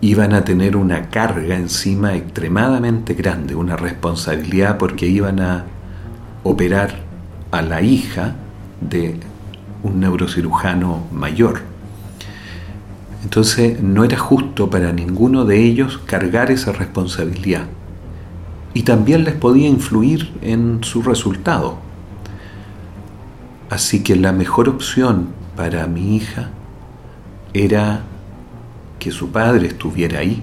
iban 0.00 0.32
a 0.32 0.44
tener 0.44 0.76
una 0.76 1.08
carga 1.10 1.56
encima 1.56 2.14
extremadamente 2.14 3.14
grande, 3.14 3.54
una 3.54 3.76
responsabilidad 3.76 4.78
porque 4.78 5.06
iban 5.06 5.40
a 5.40 5.66
operar 6.42 7.00
a 7.50 7.62
la 7.62 7.82
hija 7.82 8.36
de 8.80 9.16
un 9.82 10.00
neurocirujano 10.00 11.06
mayor. 11.12 11.62
Entonces 13.22 13.82
no 13.82 14.04
era 14.04 14.18
justo 14.18 14.70
para 14.70 14.92
ninguno 14.92 15.44
de 15.44 15.62
ellos 15.62 16.00
cargar 16.06 16.50
esa 16.50 16.72
responsabilidad. 16.72 17.66
Y 18.72 18.82
también 18.82 19.24
les 19.24 19.34
podía 19.34 19.68
influir 19.68 20.32
en 20.42 20.82
su 20.82 21.02
resultado. 21.02 21.78
Así 23.70 24.02
que 24.02 24.16
la 24.16 24.32
mejor 24.32 24.68
opción 24.68 25.28
para 25.56 25.86
mi 25.86 26.16
hija 26.16 26.50
era 27.54 28.02
que 28.98 29.12
su 29.12 29.30
padre 29.30 29.68
estuviera 29.68 30.18
ahí 30.18 30.42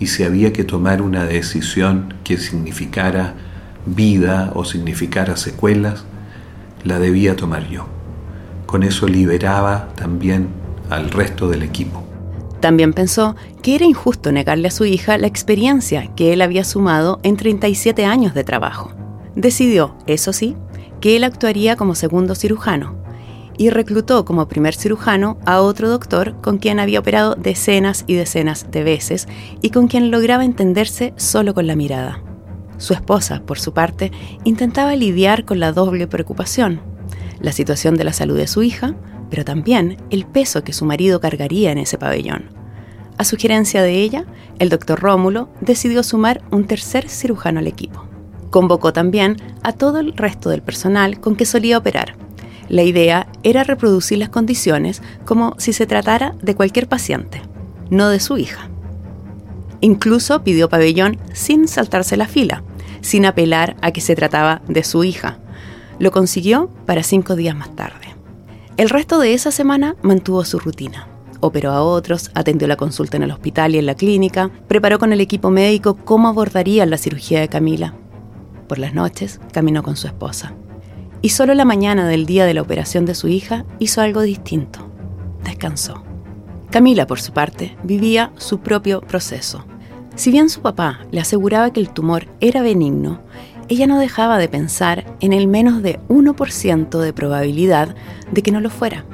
y 0.00 0.06
si 0.06 0.24
había 0.24 0.52
que 0.52 0.64
tomar 0.64 1.02
una 1.02 1.24
decisión 1.26 2.14
que 2.24 2.38
significara 2.38 3.34
vida 3.84 4.50
o 4.54 4.64
significara 4.64 5.36
secuelas, 5.36 6.04
la 6.82 6.98
debía 6.98 7.36
tomar 7.36 7.68
yo. 7.68 7.86
Con 8.66 8.82
eso 8.82 9.06
liberaba 9.06 9.88
también 9.94 10.48
al 10.88 11.10
resto 11.10 11.48
del 11.48 11.62
equipo. 11.62 12.02
También 12.60 12.92
pensó 12.92 13.36
que 13.60 13.74
era 13.74 13.84
injusto 13.84 14.32
negarle 14.32 14.68
a 14.68 14.70
su 14.70 14.84
hija 14.84 15.18
la 15.18 15.26
experiencia 15.26 16.14
que 16.14 16.32
él 16.32 16.40
había 16.40 16.64
sumado 16.64 17.20
en 17.22 17.36
37 17.36 18.06
años 18.06 18.34
de 18.34 18.44
trabajo. 18.44 18.92
Decidió, 19.34 19.96
eso 20.06 20.32
sí, 20.32 20.56
que 21.02 21.16
él 21.16 21.24
actuaría 21.24 21.74
como 21.74 21.96
segundo 21.96 22.36
cirujano 22.36 22.96
y 23.58 23.70
reclutó 23.70 24.24
como 24.24 24.46
primer 24.46 24.74
cirujano 24.74 25.36
a 25.44 25.60
otro 25.60 25.90
doctor 25.90 26.40
con 26.40 26.58
quien 26.58 26.78
había 26.78 27.00
operado 27.00 27.34
decenas 27.34 28.04
y 28.06 28.14
decenas 28.14 28.70
de 28.70 28.84
veces 28.84 29.26
y 29.60 29.70
con 29.70 29.88
quien 29.88 30.12
lograba 30.12 30.44
entenderse 30.44 31.12
solo 31.16 31.54
con 31.54 31.66
la 31.66 31.74
mirada. 31.74 32.22
Su 32.78 32.94
esposa, 32.94 33.42
por 33.44 33.58
su 33.58 33.74
parte, 33.74 34.12
intentaba 34.44 34.94
lidiar 34.94 35.44
con 35.44 35.58
la 35.58 35.72
doble 35.72 36.06
preocupación, 36.06 36.80
la 37.40 37.50
situación 37.50 37.96
de 37.96 38.04
la 38.04 38.12
salud 38.12 38.36
de 38.36 38.46
su 38.46 38.62
hija, 38.62 38.94
pero 39.28 39.44
también 39.44 39.96
el 40.10 40.24
peso 40.24 40.62
que 40.62 40.72
su 40.72 40.84
marido 40.84 41.20
cargaría 41.20 41.72
en 41.72 41.78
ese 41.78 41.98
pabellón. 41.98 42.50
A 43.18 43.24
sugerencia 43.24 43.82
de 43.82 43.94
ella, 43.94 44.24
el 44.60 44.68
doctor 44.68 45.00
Rómulo 45.00 45.48
decidió 45.60 46.04
sumar 46.04 46.42
un 46.52 46.66
tercer 46.66 47.08
cirujano 47.08 47.58
al 47.58 47.66
equipo. 47.66 48.11
Convocó 48.52 48.92
también 48.92 49.38
a 49.62 49.72
todo 49.72 49.98
el 49.98 50.12
resto 50.12 50.50
del 50.50 50.60
personal 50.60 51.18
con 51.20 51.36
que 51.36 51.46
solía 51.46 51.78
operar, 51.78 52.16
La 52.68 52.82
idea 52.82 53.26
era 53.42 53.64
reproducir 53.64 54.18
las 54.18 54.28
condiciones 54.28 55.02
como 55.24 55.54
si 55.56 55.72
se 55.72 55.86
tratara 55.86 56.34
de 56.42 56.54
cualquier 56.54 56.86
paciente, 56.86 57.40
no 57.88 58.10
de 58.10 58.20
su 58.20 58.36
hija. 58.36 58.68
Incluso 59.80 60.44
pidió 60.44 60.68
pabellón 60.68 61.16
sin 61.32 61.66
saltarse 61.66 62.18
la 62.18 62.28
fila, 62.28 62.62
sin 63.00 63.24
apelar 63.24 63.74
a 63.80 63.90
que 63.90 64.02
se 64.02 64.14
trataba 64.14 64.60
de 64.68 64.84
su 64.84 65.02
hija. 65.02 65.38
Lo 65.98 66.10
consiguió 66.10 66.68
para 66.84 67.02
cinco 67.02 67.36
días 67.36 67.56
más 67.56 67.74
tarde. 67.74 68.14
El 68.76 68.90
resto 68.90 69.18
de 69.18 69.32
esa 69.32 69.50
semana 69.50 69.96
mantuvo 70.02 70.44
su 70.44 70.58
rutina. 70.58 71.08
Operó 71.40 71.72
a 71.72 71.82
otros, 71.82 72.30
atendió 72.34 72.68
la 72.68 72.76
consulta 72.76 73.16
en 73.16 73.22
el 73.22 73.30
hospital 73.30 73.74
y 73.74 73.78
en 73.78 73.86
la 73.86 73.94
clínica, 73.94 74.50
preparó 74.68 74.98
con 74.98 75.14
el 75.14 75.22
equipo 75.22 75.50
médico 75.50 75.96
cómo 75.96 76.28
abordaría 76.28 76.84
la 76.84 76.98
cirugía 76.98 77.40
de 77.40 77.48
Camila. 77.48 77.94
Por 78.72 78.78
las 78.78 78.94
noches 78.94 79.38
caminó 79.52 79.82
con 79.82 79.96
su 79.96 80.06
esposa. 80.06 80.54
Y 81.20 81.28
solo 81.28 81.52
la 81.52 81.66
mañana 81.66 82.08
del 82.08 82.24
día 82.24 82.46
de 82.46 82.54
la 82.54 82.62
operación 82.62 83.04
de 83.04 83.14
su 83.14 83.28
hija 83.28 83.66
hizo 83.78 84.00
algo 84.00 84.22
distinto. 84.22 84.90
Descansó. 85.44 86.02
Camila, 86.70 87.06
por 87.06 87.20
su 87.20 87.34
parte, 87.34 87.76
vivía 87.82 88.32
su 88.38 88.60
propio 88.60 89.02
proceso. 89.02 89.66
Si 90.14 90.30
bien 90.30 90.48
su 90.48 90.62
papá 90.62 91.00
le 91.10 91.20
aseguraba 91.20 91.70
que 91.70 91.80
el 91.80 91.90
tumor 91.90 92.28
era 92.40 92.62
benigno, 92.62 93.20
ella 93.68 93.86
no 93.86 93.98
dejaba 93.98 94.38
de 94.38 94.48
pensar 94.48 95.04
en 95.20 95.34
el 95.34 95.48
menos 95.48 95.82
de 95.82 96.00
1% 96.08 96.98
de 96.98 97.12
probabilidad 97.12 97.94
de 98.30 98.42
que 98.42 98.52
no 98.52 98.62
lo 98.62 98.70
fuera, 98.70 99.04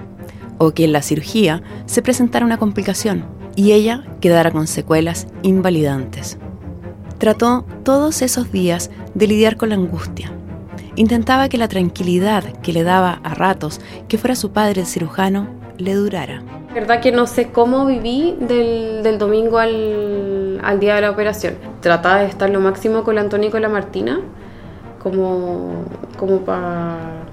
o 0.59 0.71
que 0.71 0.85
en 0.85 0.92
la 0.92 1.03
cirugía 1.03 1.64
se 1.87 2.01
presentara 2.01 2.47
una 2.47 2.59
complicación 2.59 3.25
y 3.57 3.73
ella 3.73 4.05
quedara 4.21 4.53
con 4.53 4.68
secuelas 4.68 5.27
invalidantes. 5.42 6.38
Trató 7.18 7.64
todos 7.83 8.22
esos 8.22 8.52
días 8.52 8.92
de 9.14 9.26
lidiar 9.26 9.57
con 9.57 9.70
la 9.70 9.74
angustia. 9.74 10.31
Intentaba 10.94 11.48
que 11.48 11.59
la 11.59 11.66
tranquilidad 11.66 12.44
que 12.62 12.72
le 12.72 12.85
daba 12.85 13.20
a 13.24 13.35
ratos 13.35 13.81
que 14.07 14.18
fuera 14.18 14.37
su 14.37 14.52
padre 14.52 14.83
el 14.83 14.87
cirujano 14.87 15.48
le 15.78 15.94
durara. 15.94 16.42
La 16.68 16.74
verdad 16.74 17.00
que 17.00 17.11
no 17.11 17.26
sé 17.26 17.50
cómo 17.50 17.87
viví 17.87 18.37
del, 18.38 19.18
domingo 19.18 19.59
al, 19.59 20.61
día 20.78 20.94
de 20.94 21.00
la 21.00 21.11
operación. 21.11 21.54
Trataba 21.81 22.20
de 22.20 22.26
estar 22.26 22.50
lo 22.50 22.61
máximo 22.61 23.02
con 23.02 23.16
la 23.16 23.22
Antonio 23.22 23.50
y 23.52 23.61
la 23.61 23.68
Martina, 23.68 24.20
como, 25.02 25.85
para, 26.46 27.24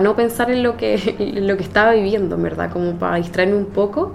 no 0.00 0.14
pensar 0.14 0.52
en 0.52 0.62
lo, 0.62 0.76
que, 0.76 1.34
lo 1.42 1.54
estaba 1.54 1.94
viviendo, 1.94 2.36
verdad, 2.36 2.70
como 2.70 2.92
para 2.92 3.16
distraerme 3.16 3.56
un 3.56 3.66
poco 3.66 4.12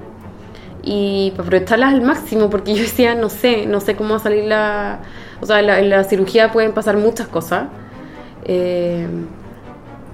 y 0.83 1.31
para 1.31 1.47
aprovecharlas 1.47 1.93
al 1.93 2.01
máximo, 2.01 2.49
porque 2.49 2.75
yo 2.75 2.81
decía, 2.83 3.15
no 3.15 3.29
sé, 3.29 3.65
no 3.65 3.79
sé 3.79 3.95
cómo 3.95 4.11
va 4.11 4.15
a 4.17 4.19
salir 4.19 4.43
la... 4.43 4.99
O 5.39 5.45
sea, 5.45 5.59
en 5.59 5.89
la, 5.89 6.03
cirugía 6.03 6.51
pueden 6.51 6.73
pasar 6.73 6.97
muchas 6.97 7.27
cosas. 7.27 7.67
Eh, 8.45 9.07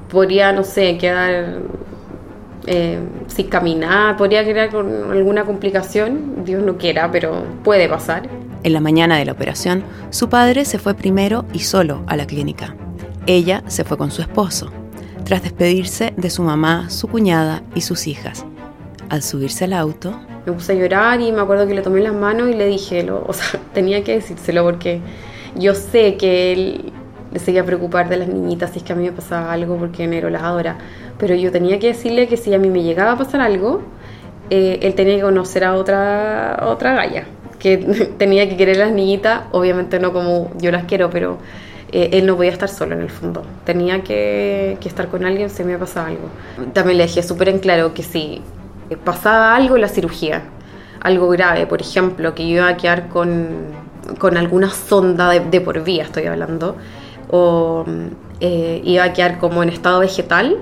podría, 0.09 0.51
no 0.51 0.63
sé, 0.63 0.97
quedar 0.97 1.59
eh, 2.65 2.99
sin 3.27 3.47
caminar, 3.47 4.17
podría 4.17 4.43
quedar 4.43 4.69
con 4.69 5.11
alguna 5.11 5.43
complicación, 5.45 6.43
Dios 6.45 6.63
no 6.63 6.77
quiera, 6.77 7.11
pero 7.11 7.43
puede 7.63 7.87
pasar. 7.89 8.29
En 8.63 8.73
la 8.73 8.79
mañana 8.79 9.17
de 9.17 9.25
la 9.25 9.31
operación, 9.31 9.83
su 10.09 10.29
padre 10.29 10.65
se 10.65 10.79
fue 10.79 10.93
primero 10.93 11.45
y 11.53 11.59
solo 11.59 12.03
a 12.07 12.17
la 12.17 12.27
clínica. 12.27 12.75
Ella 13.25 13.63
se 13.67 13.83
fue 13.83 13.97
con 13.97 14.11
su 14.11 14.21
esposo, 14.21 14.71
tras 15.23 15.43
despedirse 15.43 16.13
de 16.17 16.29
su 16.29 16.43
mamá, 16.43 16.89
su 16.89 17.07
cuñada 17.07 17.63
y 17.75 17.81
sus 17.81 18.07
hijas. 18.07 18.45
Al 19.09 19.23
subirse 19.23 19.65
al 19.65 19.73
auto, 19.73 20.19
me 20.45 20.53
puse 20.53 20.73
a 20.73 20.75
llorar 20.75 21.21
y 21.21 21.31
me 21.31 21.41
acuerdo 21.41 21.67
que 21.67 21.73
le 21.73 21.81
tomé 21.81 22.01
las 22.01 22.13
manos 22.13 22.49
y 22.49 22.53
le 22.53 22.65
dije, 22.65 23.03
lo, 23.03 23.23
o 23.25 23.33
sea, 23.33 23.59
tenía 23.73 24.03
que 24.03 24.13
decírselo 24.13 24.63
porque 24.63 25.01
yo 25.55 25.75
sé 25.75 26.15
que 26.15 26.53
él 26.53 26.93
le 27.31 27.39
seguía 27.39 27.61
a 27.61 27.65
preocupar 27.65 28.09
de 28.09 28.17
las 28.17 28.27
niñitas 28.27 28.71
si 28.71 28.79
es 28.79 28.83
que 28.83 28.93
a 28.93 28.95
mí 28.95 29.03
me 29.03 29.11
pasaba 29.11 29.51
algo 29.51 29.77
porque 29.77 30.07
Nero 30.07 30.29
las 30.29 30.41
adora. 30.43 30.77
Pero 31.17 31.35
yo 31.35 31.51
tenía 31.51 31.79
que 31.79 31.87
decirle 31.87 32.27
que 32.27 32.37
si 32.37 32.53
a 32.53 32.59
mí 32.59 32.69
me 32.69 32.81
llegaba 32.81 33.11
a 33.11 33.17
pasar 33.17 33.41
algo, 33.41 33.81
eh, 34.49 34.79
él 34.81 34.95
tenía 34.95 35.17
que 35.17 35.21
conocer 35.21 35.63
a 35.63 35.75
otra, 35.75 36.63
otra 36.65 36.93
galla, 36.95 37.25
que 37.59 37.77
tenía 38.17 38.49
que 38.49 38.57
querer 38.57 38.81
a 38.81 38.85
las 38.85 38.93
niñitas, 38.93 39.43
obviamente 39.51 39.99
no 39.99 40.13
como 40.13 40.51
yo 40.57 40.71
las 40.71 40.85
quiero, 40.85 41.09
pero 41.09 41.37
eh, 41.91 42.09
él 42.13 42.25
no 42.25 42.35
podía 42.35 42.51
estar 42.51 42.69
solo 42.69 42.95
en 42.95 43.01
el 43.01 43.09
fondo. 43.09 43.43
Tenía 43.65 44.01
que, 44.01 44.77
que 44.79 44.87
estar 44.87 45.07
con 45.09 45.25
alguien 45.25 45.49
si 45.49 45.63
me 45.63 45.77
pasaba 45.77 46.07
algo. 46.07 46.29
También 46.73 46.97
le 46.97 47.03
dejé 47.03 47.21
súper 47.21 47.49
en 47.49 47.59
claro 47.59 47.93
que 47.93 48.01
si 48.01 48.41
pasaba 48.97 49.55
algo 49.55 49.75
en 49.75 49.81
la 49.81 49.87
cirugía, 49.87 50.43
algo 51.01 51.29
grave, 51.29 51.67
por 51.67 51.81
ejemplo, 51.81 52.33
que 52.35 52.43
iba 52.43 52.67
a 52.67 52.77
quedar 52.77 53.09
con, 53.09 53.47
con 54.17 54.37
alguna 54.37 54.69
sonda 54.69 55.29
de, 55.29 55.61
por 55.61 55.83
vía, 55.83 56.03
estoy 56.03 56.25
hablando, 56.25 56.75
o 57.29 57.85
eh, 58.39 58.81
iba 58.83 59.03
a 59.03 59.13
quedar 59.13 59.39
como 59.39 59.63
en 59.63 59.69
estado 59.69 59.99
vegetal 59.99 60.57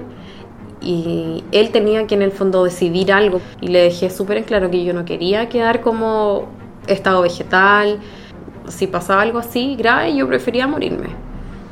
y 0.82 1.44
él 1.52 1.72
tenía 1.72 2.06
que 2.08 2.16
en 2.16 2.22
el 2.22 2.32
fondo 2.32 2.64
decidir 2.64 3.12
algo. 3.12 3.42
Y 3.62 3.70
le 3.70 3.84
dejé 3.84 4.10
súper 4.10 4.38
en 4.38 4.44
claro 4.44 4.70
que 4.70 4.84
yo 4.84 4.94
no 4.94 5.06
quería 5.06 5.50
quedar 5.50 5.82
como 5.82 6.48
estado 6.88 7.22
vegetal, 7.22 8.00
si 8.68 8.88
pasaba 8.88 9.22
algo 9.22 9.40
así 9.40 9.76
grave 9.76 10.16
yo 10.16 10.28
prefería 10.28 10.68
morirme. 10.68 11.10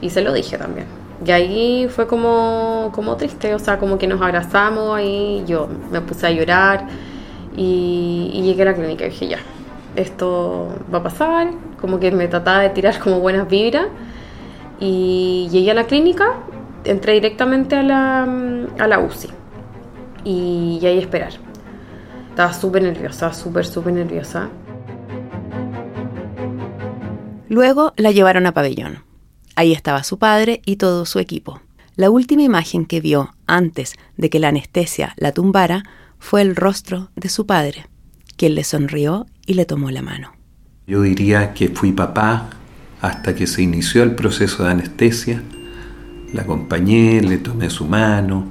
Y 0.02 0.10
se 0.10 0.22
lo 0.22 0.34
dije 0.34 0.58
también. 0.58 1.05
Y 1.24 1.32
ahí 1.32 1.88
fue 1.90 2.08
como, 2.08 2.92
como 2.94 3.16
triste, 3.16 3.54
o 3.56 3.60
sea, 3.60 3.78
como 3.78 3.98
que 3.98 4.08
nos 4.08 4.22
abrazamos, 4.22 4.98
ahí 4.98 5.44
yo 5.48 5.68
me 5.92 6.02
puse 6.02 6.28
a 6.28 6.32
llorar 6.32 6.88
y, 7.56 8.42
llegué 8.44 8.64
a 8.64 8.66
la 8.66 8.74
clínica 8.74 9.06
y 9.06 9.10
dije, 9.10 9.28
ya, 9.28 9.40
esto 9.96 10.68
va 10.94 11.00
a 11.00 11.04
pasar, 11.04 11.52
como 11.80 12.00
que 12.00 12.12
me 12.12 12.28
trataba 12.28 12.60
de 12.60 12.70
tirar 12.70 13.00
como 13.00 13.20
buenas 13.20 13.48
vibras 13.48 13.88
y 14.80 15.48
llegué 15.52 15.72
a 15.72 15.74
la 15.74 15.86
clínica, 15.86 16.34
entré 16.84 17.14
directamente 17.14 17.78
a 17.78 17.84
la, 17.84 18.24
a 18.78 18.88
la 18.88 19.00
UCI 19.00 19.30
y, 20.26 20.80
y 20.82 20.86
ahí 20.86 21.00
esperar. 21.00 21.32
Estaba 22.30 22.52
súper 22.52 22.84
nerviosa, 22.84 23.32
súper, 23.32 23.66
súper 23.66 23.94
nerviosa. 23.94 24.50
Luego 27.48 27.94
la 27.96 28.12
llevaron 28.12 28.46
a 28.48 28.54
pabellón. 28.54 29.05
Ahí 29.56 29.72
estaba 29.72 30.04
su 30.04 30.20
padre 30.20 30.62
y 30.66 30.76
todo 30.76 31.06
su 31.06 31.20
equipo. 31.20 31.62
La 31.96 32.10
última 32.10 32.44
imagen 32.44 32.86
que 32.86 33.00
vio 33.00 33.34
antes 33.48 33.94
de 34.18 34.30
que 34.30 34.40
la 34.40 34.50
anestesia 34.50 35.14
la 35.18 35.32
tumbara 35.32 35.84
fue 36.20 36.42
el 36.42 36.56
rostro 36.56 37.10
de 37.16 37.30
su 37.30 37.46
padre, 37.46 37.86
quien 38.36 38.54
le 38.56 38.66
sonrió 38.66 39.28
y 39.46 39.54
le 39.54 39.66
tomó 39.66 39.92
la 39.92 40.02
mano. 40.02 40.34
Yo 40.88 41.02
diría 41.02 41.54
que 41.54 41.70
fui 41.70 41.94
papá 41.94 42.50
hasta 43.02 43.34
que 43.34 43.48
se 43.48 43.62
inició 43.62 44.04
el 44.04 44.16
proceso 44.16 44.66
de 44.66 44.72
anestesia. 44.72 45.42
La 46.34 46.42
acompañé, 46.42 47.22
le 47.22 47.38
tomé 47.38 47.70
su 47.70 47.86
mano, 47.86 48.46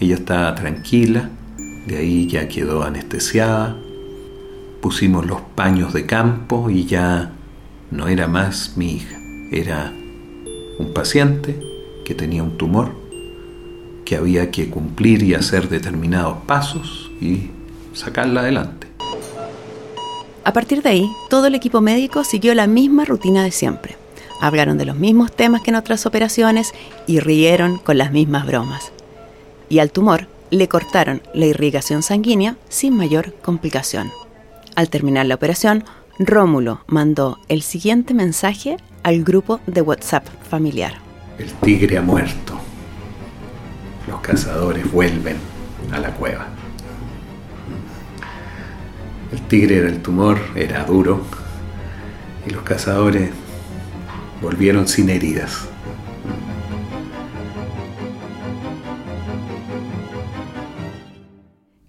ella 0.00 0.16
estaba 0.16 0.54
tranquila, 0.56 1.30
de 1.86 1.96
ahí 1.96 2.26
ya 2.26 2.48
quedó 2.48 2.82
anestesiada. 2.82 3.76
Pusimos 4.80 5.26
los 5.26 5.42
paños 5.54 5.92
de 5.92 6.06
campo 6.06 6.70
y 6.70 6.86
ya 6.86 7.32
no 7.90 8.08
era 8.08 8.26
más 8.26 8.76
mi 8.76 8.94
hija, 8.94 9.16
era 9.52 9.92
un 10.80 10.94
paciente 10.94 11.60
que 12.04 12.14
tenía 12.14 12.42
un 12.42 12.56
tumor, 12.56 12.92
que 14.04 14.16
había 14.16 14.50
que 14.50 14.70
cumplir 14.70 15.22
y 15.22 15.34
hacer 15.34 15.68
determinados 15.68 16.38
pasos 16.46 17.10
y 17.20 17.50
sacarla 17.92 18.40
adelante. 18.40 18.86
A 20.42 20.52
partir 20.54 20.82
de 20.82 20.88
ahí, 20.88 21.10
todo 21.28 21.46
el 21.46 21.54
equipo 21.54 21.82
médico 21.82 22.24
siguió 22.24 22.54
la 22.54 22.66
misma 22.66 23.04
rutina 23.04 23.44
de 23.44 23.50
siempre. 23.50 23.96
Hablaron 24.40 24.78
de 24.78 24.86
los 24.86 24.96
mismos 24.96 25.30
temas 25.30 25.60
que 25.60 25.70
en 25.70 25.76
otras 25.76 26.06
operaciones 26.06 26.72
y 27.06 27.20
rieron 27.20 27.76
con 27.76 27.98
las 27.98 28.10
mismas 28.10 28.46
bromas. 28.46 28.90
Y 29.68 29.80
al 29.80 29.92
tumor 29.92 30.28
le 30.50 30.66
cortaron 30.66 31.22
la 31.34 31.44
irrigación 31.44 32.02
sanguínea 32.02 32.56
sin 32.70 32.96
mayor 32.96 33.34
complicación. 33.42 34.10
Al 34.76 34.88
terminar 34.88 35.26
la 35.26 35.34
operación, 35.34 35.84
Rómulo 36.22 36.84
mandó 36.86 37.38
el 37.48 37.62
siguiente 37.62 38.12
mensaje 38.12 38.76
al 39.02 39.24
grupo 39.24 39.58
de 39.66 39.80
WhatsApp 39.80 40.26
familiar. 40.50 40.92
El 41.38 41.50
tigre 41.54 41.96
ha 41.96 42.02
muerto. 42.02 42.60
Los 44.06 44.20
cazadores 44.20 44.92
vuelven 44.92 45.38
a 45.90 45.98
la 45.98 46.12
cueva. 46.12 46.48
El 49.32 49.40
tigre 49.48 49.78
era 49.78 49.88
el 49.88 50.02
tumor, 50.02 50.38
era 50.54 50.84
duro, 50.84 51.22
y 52.46 52.50
los 52.50 52.64
cazadores 52.64 53.30
volvieron 54.42 54.88
sin 54.88 55.08
heridas. 55.08 55.68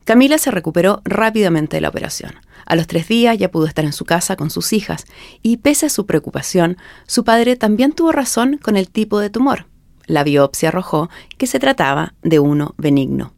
Camila 0.06 0.38
se 0.38 0.52
recuperó 0.52 1.02
rápidamente 1.04 1.76
de 1.76 1.82
la 1.82 1.90
operación. 1.90 2.32
A 2.66 2.76
los 2.76 2.88
tres 2.88 3.08
días 3.08 3.38
ya 3.38 3.52
pudo 3.52 3.66
estar 3.66 3.86
en 3.86 3.94
su 3.94 4.06
casa 4.06 4.36
con 4.36 4.50
sus 4.50 4.74
hijas 4.74 5.06
y 5.42 5.58
pese 5.58 5.88
a 5.88 5.90
su 5.90 6.06
preocupación, 6.06 6.78
su 7.08 7.24
padre 7.24 7.56
también 7.56 7.94
tuvo 7.94 8.12
razón 8.12 8.58
con 8.58 8.78
el 8.78 8.90
tipo 8.90 9.20
de 9.20 9.30
tumor. 9.30 9.68
La 10.06 10.24
biopsia 10.24 10.70
arrojó 10.70 11.10
que 11.38 11.48
se 11.48 11.60
trataba 11.60 12.14
de 12.22 12.40
uno 12.40 12.74
benigno. 12.78 13.34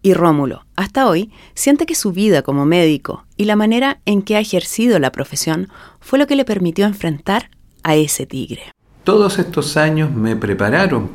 Y 0.00 0.14
Rómulo, 0.14 0.64
hasta 0.76 1.08
hoy, 1.08 1.32
siente 1.54 1.84
que 1.84 1.94
su 1.94 2.12
vida 2.12 2.42
como 2.42 2.64
médico 2.64 3.26
y 3.36 3.44
la 3.44 3.56
manera 3.56 4.00
en 4.04 4.22
que 4.22 4.36
ha 4.36 4.40
ejercido 4.40 4.98
la 4.98 5.12
profesión 5.12 5.68
fue 6.00 6.18
lo 6.18 6.26
que 6.26 6.36
le 6.36 6.44
permitió 6.44 6.86
enfrentar 6.86 7.50
a 7.82 7.96
ese 7.96 8.24
tigre. 8.26 8.72
Todos 9.02 9.38
estos 9.38 9.76
años 9.76 10.12
me 10.12 10.36
prepararon 10.36 11.10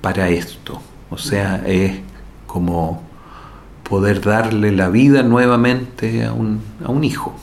para 0.00 0.28
esto, 0.28 0.80
O 1.10 1.18
sea, 1.18 1.62
es 1.66 2.00
como 2.46 3.07
poder 3.88 4.20
darle 4.20 4.72
la 4.72 4.88
vida 4.88 5.22
nuevamente 5.22 6.24
a 6.24 6.32
un, 6.32 6.62
a 6.84 6.90
un 6.90 7.04
hijo. 7.04 7.34